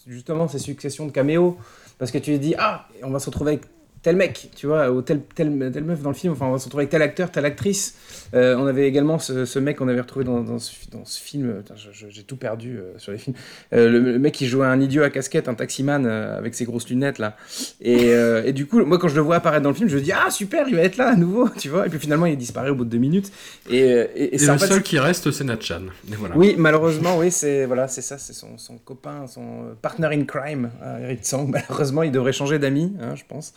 [0.07, 1.59] justement ces successions de caméos.
[1.99, 3.65] Parce que tu dis, ah, on va se retrouver avec
[4.03, 6.59] tel mec, tu vois, ou tel, tel, telle meuf dans le film, enfin on va
[6.59, 7.95] se retrouver avec tel acteur, telle actrice.
[8.35, 11.21] Euh, on avait également ce, ce mec qu'on avait retrouvé dans, dans, ce, dans ce
[11.21, 13.37] film, je- j'ai tout perdu euh, sur les films,
[13.73, 16.65] Euh, le, le mec qui jouait un idiot à casquette, un taximan euh, avec ses
[16.65, 17.37] grosses lunettes là.
[17.81, 19.97] Et, euh, et du coup, moi quand je le vois apparaître dans le film, je
[19.97, 21.87] me dis ah super, il va être là à nouveau, tu vois.
[21.87, 23.33] Et puis finalement il disparaît au bout de deux minutes.
[23.69, 25.83] Et, euh, et, le seul qui reste, c'est Natchan.
[26.07, 26.37] Voilà.
[26.37, 30.25] oui, malheureusement, oui, c'est voilà, c'est ça, c'est son, son copain, son euh, partner in
[30.25, 31.47] crime, euh, Eric Tsang.
[31.49, 33.55] Malheureusement, il devrait changer d'amis, hein, je pense.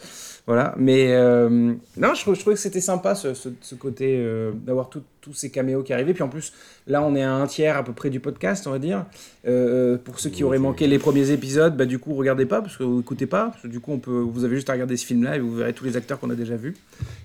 [0.47, 1.49] Voilà, mais euh,
[1.97, 5.51] non, je, je trouvais que c'était sympa ce, ce- ce côté euh, d'avoir tous ces
[5.51, 6.13] caméos qui arrivaient.
[6.15, 6.51] Puis en plus,
[6.87, 9.05] là, on est à un tiers à peu près du podcast, on va dire.
[9.47, 12.75] Euh, pour ceux qui auraient manqué les premiers épisodes, bah du coup, regardez pas parce
[12.75, 14.97] que vous écoutez pas, parce que du coup, on peut, vous avez juste à regarder
[14.97, 16.75] ce film-là et vous verrez tous les acteurs qu'on a déjà vus.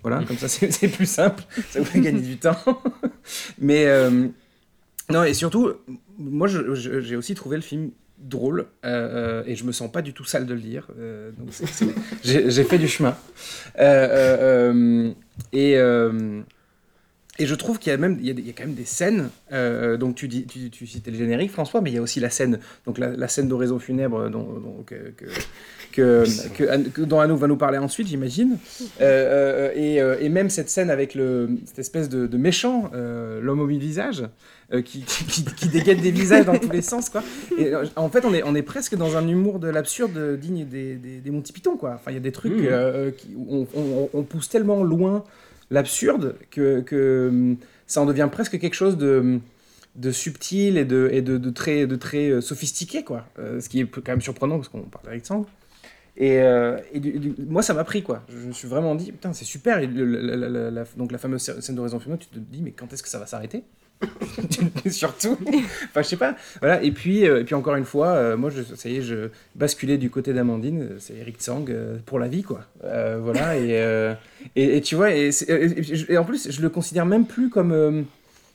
[0.03, 2.57] Voilà, comme ça, c'est plus simple, ça vous fait gagner du temps.
[3.59, 3.87] mais
[5.11, 5.73] non, et surtout,
[6.19, 10.25] moi, j'ai aussi trouvé le film drôle euh, et je me sens pas du tout
[10.25, 10.89] sale de le dire.
[10.99, 11.49] euh, donc
[12.25, 13.17] j'ai fait du chemin.
[13.79, 15.13] Euh,
[15.53, 15.77] et,
[17.39, 18.65] et je trouve qu'il y a même il y a, des- il y a quand
[18.65, 19.31] même des scènes.
[19.53, 22.21] euh, donc tu, dis, tu, tu citais le générique, François, mais il y a aussi
[22.21, 25.27] la scène, donc la, la scène d'oraison funèbre dont, dont- que, que,
[25.93, 26.25] que,
[26.57, 28.59] que, Anne- que- dont Anouk va nous parler ensuite, j'imagine.
[29.01, 32.91] Euh, euh, et, euh, et même cette scène avec le, cette espèce de, de méchant,
[32.95, 34.25] euh, l'homme au mille visages,
[34.73, 35.03] euh, qui,
[35.57, 37.23] qui, dégaine des visages dans tous les sens, quoi.
[37.59, 40.65] Et euh, en fait, on est, on est presque dans un humour de l'absurde digne
[40.67, 41.93] des, des, des Monty Python, quoi.
[41.95, 43.67] Enfin, il y a des trucs, euh, qui, on-
[44.13, 45.25] on pousse tellement loin
[45.71, 47.57] l'absurde que, que hum,
[47.87, 49.41] ça en devient presque quelque chose de
[49.97, 53.27] de subtil et de, et de, de très, de très euh, sophistiqué, quoi.
[53.39, 55.47] Euh, ce qui est quand même surprenant parce qu'on parle Sang.
[56.19, 57.01] Et, euh, et
[57.47, 58.23] moi, ça m'a pris, quoi.
[58.29, 59.81] Je me suis vraiment dit, putain, c'est super.
[59.81, 63.19] La, donc, la fameuse scène d'horizon funèbre, tu te dis, mais quand est-ce que ça
[63.19, 63.65] va s'arrêter?
[64.91, 65.39] Surtout.
[65.85, 66.37] Enfin, je sais pas.
[66.61, 66.83] Voilà.
[66.83, 69.31] Et puis, euh, et puis encore une fois, euh, moi, je, ça y est, je
[69.55, 70.91] basculais du côté d'Amandine.
[70.99, 72.61] C'est Eric Tsang euh, pour la vie, quoi.
[72.83, 73.57] Voilà.
[73.59, 74.17] Et,
[74.57, 78.05] et, tu vois, et, et- en plus, je le considère même plus comme.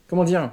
[0.08, 0.50] comment dire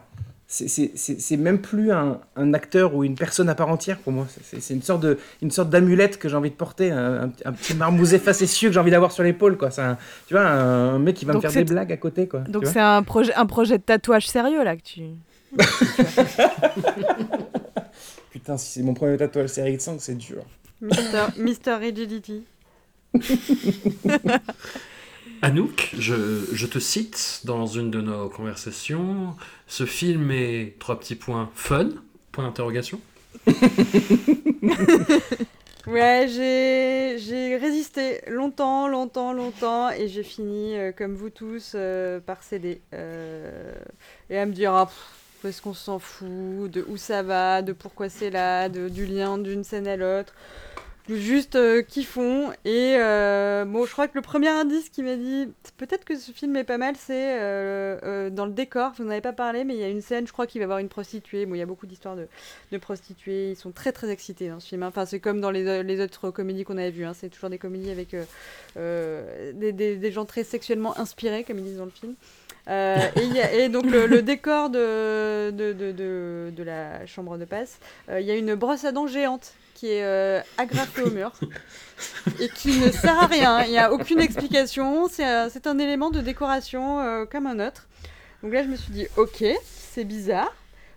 [0.51, 3.99] c'est- c'est c'est- c'est même plus un, un acteur ou une personne à part entière
[3.99, 4.25] pour moi.
[4.43, 7.31] C'est- C'est une sorte de une sorte d'amulette que j'ai envie de porter, un, un-
[7.45, 9.69] un petit marmousé facétieux que j'ai envie d'avoir sur l'épaule, quoi.
[9.69, 9.95] C'est un,
[10.27, 12.39] tu vois, un, mec qui va Donc me faire des blagues à côté, quoi.
[12.41, 15.01] Donc c'est un projet, un projet de tatouage sérieux là que tu.
[18.31, 20.43] Putain, si c'est mon premier tatouage, Eric Sang, c'est dur.
[20.81, 22.43] Mister, Mister Rigidity.
[25.41, 29.35] Anouk, je, je te cite dans une de nos conversations.
[29.67, 31.89] Ce film est trois petits points fun.
[32.31, 33.01] Point d'interrogation.
[35.87, 42.19] Ouais, j'ai j'ai résisté longtemps, longtemps, longtemps, et j'ai fini, euh, comme vous tous, euh,
[42.19, 42.81] par céder.
[42.93, 43.73] Euh,
[44.29, 47.73] et à me dire, ah, pff, est-ce qu'on s'en fout, de où ça va, de
[47.73, 50.33] pourquoi c'est là, de, du lien d'une scène à l'autre?
[51.09, 52.51] Juste euh, kiffons.
[52.65, 55.47] Et euh, bon, je crois que le premier indice qui m'a dit
[55.77, 58.91] peut-être que ce film est pas mal, c'est euh, euh, dans le décor.
[58.95, 60.63] Vous n'en avez pas parlé, mais il y a une scène, je crois qu'il va
[60.63, 61.47] y avoir une prostituée.
[61.47, 62.27] Bon, il y a beaucoup d'histoires de,
[62.71, 63.49] de prostituées.
[63.51, 64.83] Ils sont très très excités dans ce film.
[64.83, 64.87] hein.
[64.89, 67.05] Enfin, c'est comme dans les, les autres comédies qu'on avait vues.
[67.05, 67.13] hein.
[67.15, 68.15] C'est toujours des comédies avec
[68.75, 72.13] des, des- des gens très sexuellement inspirés, comme ils disent dans le film.
[72.67, 75.91] Et, donc le, décor de, de, de,
[76.55, 77.79] de- la chambre de passe,
[78.11, 81.31] il y a une brosse à dents géante qui est euh, agrafée au mur
[82.41, 83.63] et qui ne sert à rien.
[83.63, 85.07] Il n'y a aucune explication.
[85.07, 87.87] C'est un, c'est un élément de décoration euh, comme un autre.
[88.43, 90.53] Donc là, je me suis dit, ok, c'est bizarre.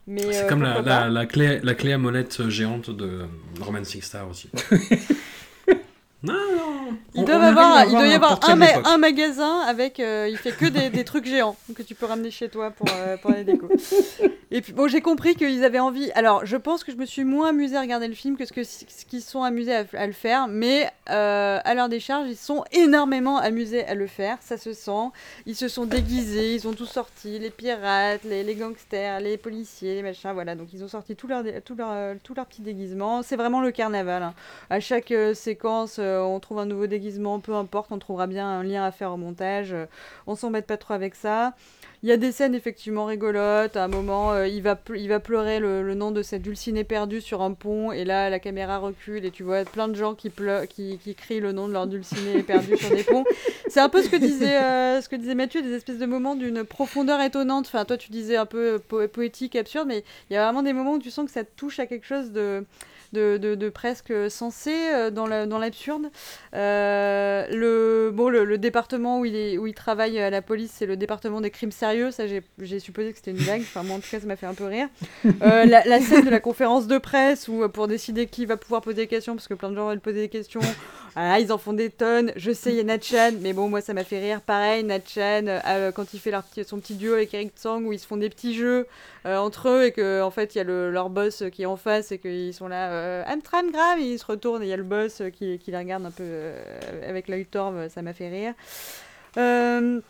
[0.08, 3.26] Mais C'est euh, comme la clé, la clé à molette géante de
[3.60, 4.50] Romancing Star aussi.
[6.22, 6.96] non, non.
[7.14, 10.66] Ils doivent avoir, il doit y avoir un, ma- magasin avec, euh, il fait que
[10.66, 13.68] des, des trucs géants que tu peux ramener chez toi pour, euh, pour les décos.
[14.50, 16.10] Et puis bon, j'ai compris qu'ils avaient envie.
[16.14, 18.52] Alors, je pense que je me suis moins amusée à regarder le film que ce
[18.52, 22.64] qu'ils se sont amusés à, à le faire, mais euh, à leur décharge, ils sont
[22.72, 24.38] énormément amusés à le faire.
[24.40, 25.08] Ça se sent.
[25.46, 29.96] Ils se sont déguisés, ils ont tout sorti, les pirates, les, les gangsters, les policiers,
[29.96, 30.30] les machins.
[30.32, 33.22] Voilà, donc ils ont sorti tous leurs tout leur, euh, tout leur petits déguisements.
[33.22, 34.22] C'est vraiment le carnaval.
[34.22, 34.34] hein.
[34.70, 38.84] À chaque séquence, on trouve un nouveau déguisement, peu importe, on trouvera bien un lien
[38.84, 39.72] à faire au montage.
[39.72, 39.86] euh,
[40.26, 41.54] on s'embête pas trop avec ça.
[42.02, 43.76] Il y a des scènes effectivement rigolotes.
[43.76, 46.82] À un moment, euh, il, va il va pleurer le, le nom de cette dulcinée
[46.82, 50.14] perdue sur un pont, et là, la caméra recule, et tu vois plein de gens
[50.14, 50.30] qui,
[50.68, 53.24] qui, qui crient le nom de leur dulcinée perdue sur des ponts.
[53.68, 56.34] C'est un peu ce que disait, euh, ce que disait Mathieu, des espèces de moments
[56.34, 57.66] d'une profondeur étonnante.
[57.66, 60.72] Enfin, toi, tu disais un peu po- poétique, absurde, mais il y a vraiment des
[60.72, 62.64] moments où tu sens que ça touche à quelque chose de
[63.12, 66.10] de, presque sensé euh, dans la- dans l'absurde.
[66.54, 71.50] Euh, le, bon, le, département où il, travaille à la police, c'est le département des
[71.50, 72.10] crimes sérieux.
[72.10, 73.62] Ça, j'ai supposé que c'était une blague.
[73.62, 74.88] Enfin, moi, en tout cas, ça m'a fait un peu rire.
[75.42, 79.02] Euh, la, scène de la conférence de presse où, pour décider qui va pouvoir poser
[79.02, 80.60] des questions, parce que plein de gens veulent poser des questions,
[81.16, 82.32] ah, ils en font des tonnes.
[82.36, 84.40] Je sais, il y a Natchan, mais bon, moi, ça m'a fait rire.
[84.40, 87.98] Pareil, Natchan, euh, quand il fait leur son petit duo avec Eric Tsang, où ils
[87.98, 88.86] se font des petits jeux
[89.24, 91.66] euh, entre eux, et que en fait, il y a le, leur boss qui est
[91.66, 94.66] en face, et qu'ils sont là, euh, I'm tram grave, et ils se retournent, et
[94.66, 97.88] il y a le boss qui, qui les regarde un peu euh, avec l'œil torve,
[97.88, 98.54] ça m'a fait rire.
[99.36, 100.00] Euh,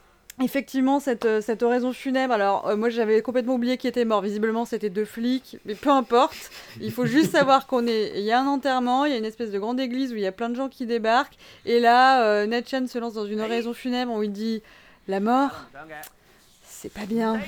[0.43, 4.23] Effectivement, cette, cette oraison funèbre, alors moi j'avais complètement oublié qui était mort.
[4.23, 6.51] Visiblement, c'était deux flics, mais peu importe.
[6.81, 8.13] Il faut juste savoir qu'on est.
[8.17, 10.23] Il y a un enterrement, il y a une espèce de grande église où il
[10.23, 11.37] y a plein de gens qui débarquent.
[11.67, 14.63] Et là, Ned Chen se lance dans une oraison funèbre où il dit
[15.07, 15.67] La mort,
[16.83, 17.39] c'est pas bien.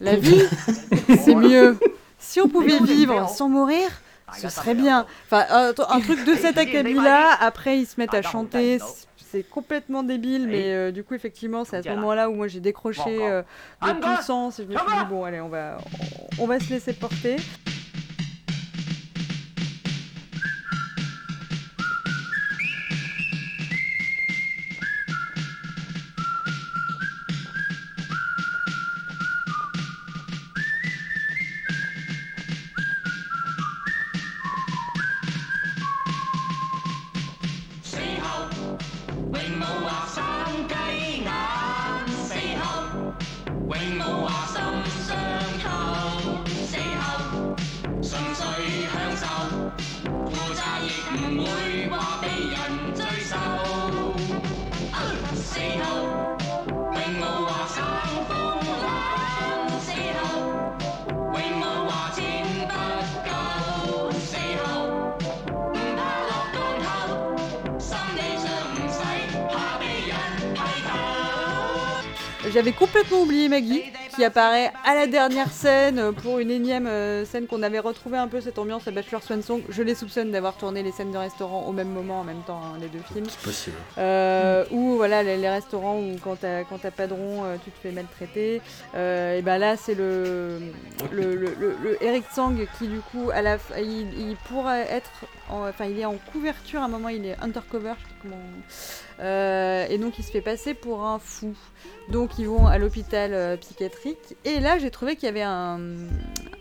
[0.00, 0.40] La vie,
[1.24, 1.76] c'est mieux.
[2.20, 3.88] Si on pouvait vivre sans mourir,
[4.36, 5.04] ce serait bien.
[5.26, 7.36] Enfin, un, un truc de cet acabit-là.
[7.40, 8.78] Après, ils se mettent à chanter.
[9.30, 12.60] C'est complètement débile, mais euh, du coup, effectivement, c'est à ce moment-là où moi j'ai
[12.60, 13.42] décroché euh,
[13.82, 15.76] de tout sens et je me suis dit, bon, allez, on va,
[16.38, 17.36] on va se laisser porter.
[74.18, 78.26] Qui apparaît à la dernière scène pour une énième euh, scène qu'on avait retrouvé un
[78.26, 79.62] peu cette ambiance à Bachelor Swan Song.
[79.68, 82.60] Je les soupçonne d'avoir tourné les scènes de restaurant au même moment, en même temps,
[82.64, 83.26] hein, les deux films.
[83.28, 83.76] C'est possible.
[83.96, 87.54] Euh, Ou voilà, les, les restaurants où quand t'as quand t'as pas de rond, euh,
[87.62, 88.60] tu te fais maltraiter.
[88.96, 90.58] Euh, et ben là, c'est le,
[91.12, 95.10] le, le, le- Eric Tsang qui, du coup, à la, il, il pourra être.
[95.50, 98.14] En- Enfin, il est en couverture à un moment, il est undercover, je sais pas
[98.22, 98.36] comment.
[99.20, 101.54] Euh, et donc, il se fait passer pour un fou.
[102.08, 104.36] Donc, ils vont à l'hôpital euh, psychiatrique.
[104.44, 105.80] Et là, j'ai trouvé qu'il y avait un,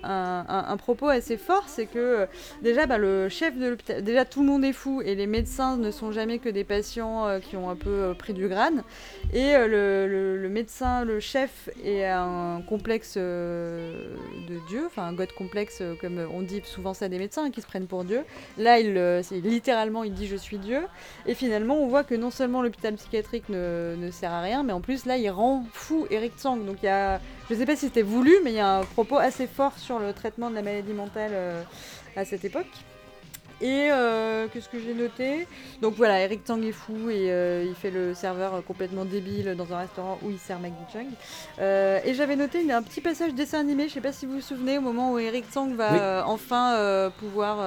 [0.03, 2.25] un, propos assez fort c'est que euh,
[2.61, 4.03] déjà, bah, le chef de l'hôpital.
[4.03, 7.39] Déjà, tout le monde est fou et les médecins ne sont jamais que des patients
[7.41, 8.83] qui ont un peu pris du grane.
[9.33, 16.19] Et le, médecin, le chef, est un complexe de Dieu, enfin un god complexe, comme
[16.33, 18.23] on dit souvent ça des médecins hein, qui se prennent pour Dieu.
[18.57, 20.81] Là, il, euh, littéralement, il dit je suis Dieu.
[21.25, 24.73] Et finalement, on voit que non seulement l'hôpital psychiatrique ne, ne sert à rien, mais
[24.73, 26.65] en plus, là, il rend fou Eric Tsang.
[26.65, 27.19] Donc, il y a,
[27.49, 29.99] je sais pas si c'était voulu, mais il y a un propos assez fort sur
[29.99, 31.63] le traitement de la maladie mentale euh,
[32.15, 32.67] à cette époque.
[33.59, 35.47] Et euh, qu'est-ce que j'ai noté?
[35.81, 39.73] Donc voilà, Eric Tang est fou et euh, il fait le serveur complètement débile dans
[39.73, 41.07] un restaurant où il sert Maggie Chung.
[41.59, 44.11] Euh, et j'avais noté il y a un petit passage dessin animé, je sais pas
[44.11, 45.99] si vous vous souvenez, au moment où Eric Tang va Oui.
[46.27, 47.57] enfin pouvoir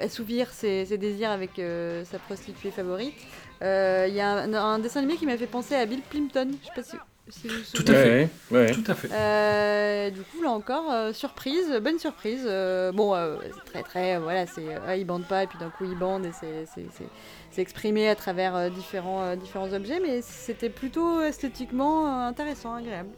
[0.00, 3.14] assouvir ses, ses désirs avec euh, sa prostituée favorite.
[3.62, 6.50] Euh, Il y a un, un dessin animé qui m'a fait penser à Bill Plimpton,
[6.62, 6.96] je sais pas si,
[7.30, 7.98] si vous vous Tout souvenez.
[7.98, 8.28] à fait.
[8.52, 8.70] Ouais, ouais.
[8.72, 9.08] Tout à fait.
[9.12, 12.42] Euh, du coup, là encore, euh, surprise, bonne surprise.
[12.46, 15.58] Euh, bon, euh, c'est très très, euh, voilà, c'est, euh, il bande pas et puis
[15.58, 17.08] d'un coup il bande et c'est, c'est, c'est-
[17.50, 22.74] c'est exprimé à travers euh, différents, euh, différents objets, mais c'était plutôt esthétiquement euh, intéressant,
[22.76, 23.08] agréable.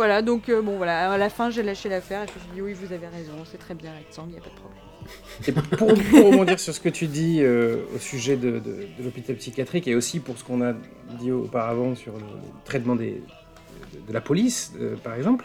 [0.00, 2.48] Voilà, donc euh, bon, voilà, à la fin j'ai lâché l'affaire et je me suis
[2.54, 4.80] dit oui, vous avez raison, c'est très bien sang, il n'y a pas de problème.
[5.46, 9.04] Et pour, pour rebondir sur ce que tu dis euh, au sujet de, de- de
[9.04, 10.72] l'hôpital psychiatrique et aussi pour ce qu'on a
[11.18, 12.24] dit auparavant sur le,
[12.64, 13.20] traitement des,
[13.92, 15.44] de, de la police, euh, par exemple,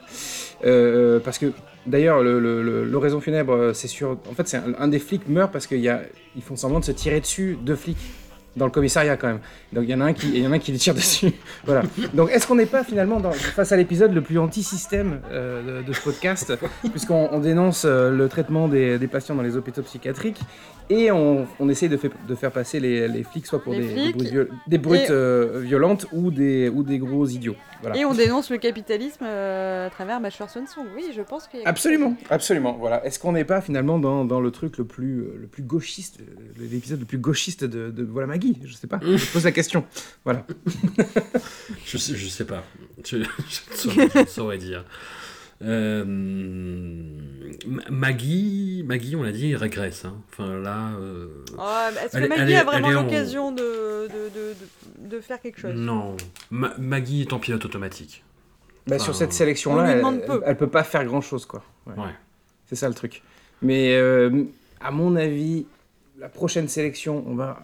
[1.25, 1.51] parce que
[1.85, 5.27] d'ailleurs le- le- le- l'oraison funèbre, c'est sûr, en fait c'est un, un des flics
[5.27, 5.99] meurt parce qu'ils
[6.43, 7.97] font semblant de se tirer dessus, deux flics
[8.55, 9.39] dans le commissariat quand même.
[9.73, 11.31] Donc il y en a un qui, y en a un qui les tire dessus.
[11.65, 11.83] voilà.
[12.13, 15.87] Donc est-ce qu'on n'est pas finalement dans- face à l'épisode le plus anti-système euh, de,
[15.87, 16.53] de ce podcast,
[16.91, 20.39] puisqu'on on dénonce euh, le traitement des, des patients dans les hôpitaux psychiatriques
[20.89, 23.79] et on, on essaye de, fait- de faire passer les, les flics soit pour Les
[23.87, 27.55] des, brutes, viol- des brutes, et- euh, violentes ou des, ou des gros idiots.
[27.81, 27.97] Voilà.
[27.97, 30.85] Et on dénonce le capitalisme euh, à travers Bachelor Swan Song.
[30.95, 31.67] Oui, je pense qu'il y a...
[31.69, 32.77] Absolument, absolument.
[32.79, 33.05] Voilà.
[33.05, 36.19] Est-ce qu'on n'est pas finalement dans, dans le truc le plus, le plus gauchiste,
[36.59, 38.99] l'épisode le plus gauchiste de, de Voilà Maggie Je sais pas.
[39.01, 39.85] Je pose la question.
[40.23, 40.45] Voilà.
[41.85, 42.63] Je sais, je sais pas.
[43.03, 43.19] Je, je
[43.71, 44.83] ne saurais, je ne saurais dire.
[45.61, 46.03] Euh,
[47.67, 50.05] Ma- Maggie, Maggie, on l'a dit, régresse.
[50.05, 50.15] hein.
[50.31, 51.27] Enfin là, euh,
[51.57, 54.55] mais Est-ce que Maggie elle a vraiment en- l'occasion de, de,
[55.09, 55.73] de, faire quelque chose?
[55.75, 56.17] Non,
[56.51, 58.23] Ma- Maggie est en pilote automatique.
[58.87, 60.33] Bah, Enfin, sur cette on sélection-là, lui elle, demande peu.
[60.33, 61.63] elle- elle peut pas faire grand-chose, quoi.
[61.87, 61.93] Ouais.
[61.95, 62.11] Ouais.
[62.67, 63.21] C'est ça le truc.
[63.61, 64.43] Mais euh,
[64.81, 65.65] à mon avis,
[66.19, 67.59] la prochaine sélection, on va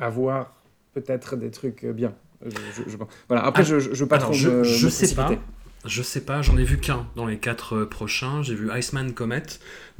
[0.00, 0.54] avoir
[0.94, 2.14] peut-être des trucs euh, bien.
[2.44, 3.08] Je, je- je pense.
[3.28, 3.44] Voilà.
[3.44, 5.30] Après, Ah, je, je, pas Alors, trop je, me- je me sais pas.
[5.84, 8.42] Je sais pas, j'en ai vu qu'un dans les quatre euh, prochains.
[8.42, 9.42] J'ai vu Iceman Comet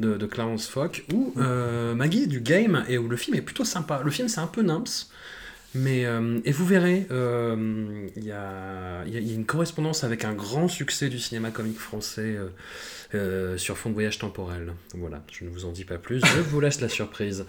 [0.00, 3.42] de, de Clarence Fock, où euh, Maggie est du game et où le film est
[3.42, 4.02] plutôt sympa.
[4.04, 5.08] Le film, c'est un peu nimps,
[5.76, 6.04] mais.
[6.04, 10.02] euh, et vous verrez, euh, il y, a, y a- il y a une correspondance
[10.02, 12.36] avec un grand succès du cinéma comique français
[13.56, 14.74] sur fond de voyage temporel.
[14.94, 17.46] Voilà, je ne vous en dis pas plus, je vous laisse la surprise.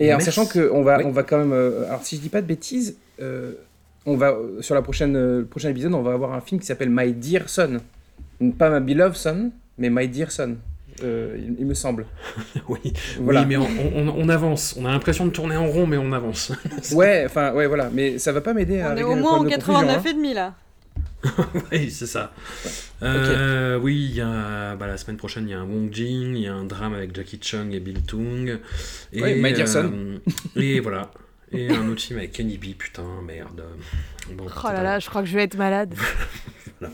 [0.00, 1.04] Et en sachant qu'on va, Oui.
[1.06, 1.52] on va quand même.
[1.52, 3.52] euh, alors, si je dis pas de bêtises, euh,
[4.04, 6.60] on va euh, sur la prochaine, euh, le prochain épisode, on va avoir un film
[6.60, 7.78] qui s'appelle My Dear Son.
[8.58, 10.56] Pas My Beloved Son, mais My Dear Son.
[11.02, 12.06] Euh, il, il me semble.
[12.68, 13.40] oui, Voilà.
[13.42, 14.76] oui, mais on, on- on avance.
[14.78, 16.52] On a l'impression de tourner en rond, mais on avance.
[16.94, 17.90] Ouais, enfin, ouais, voilà.
[17.92, 19.96] Mais ça va pas m'aider à On est au moins en problème de confusion, 89
[20.06, 20.10] hein.
[20.10, 20.54] et demi là.
[21.72, 22.32] oui, c'est ça.
[23.02, 26.34] Euh, Oui, il y a, bah, la semaine prochaine, il y a un Wong Jing,
[26.36, 28.58] il y a un drame avec Jackie Chung et Bill Tung.
[29.12, 29.92] Et, Ouais, Son.
[29.92, 30.18] euh,
[30.56, 31.10] et voilà.
[31.52, 33.62] Et un autre film avec Kenny B, putain, merde.
[34.32, 35.94] Bon, Oh là là, je crois que je vais être malade.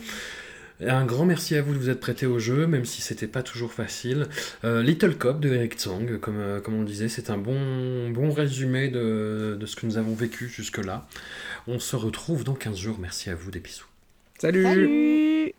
[0.84, 3.44] Un grand merci à vous de vous être prêté au jeu, même si c'était pas
[3.44, 4.26] toujours facile.
[4.64, 8.10] Euh, Little Cop de Eric Tsang, comme, euh, comme on le disait, c'est un bon,
[8.10, 11.06] bon résumé de, de ce que nous avons vécu jusque-là.
[11.68, 12.98] On se retrouve dans 15 jours.
[13.00, 13.84] Merci à vous, des bisous.
[14.42, 15.54] Salut,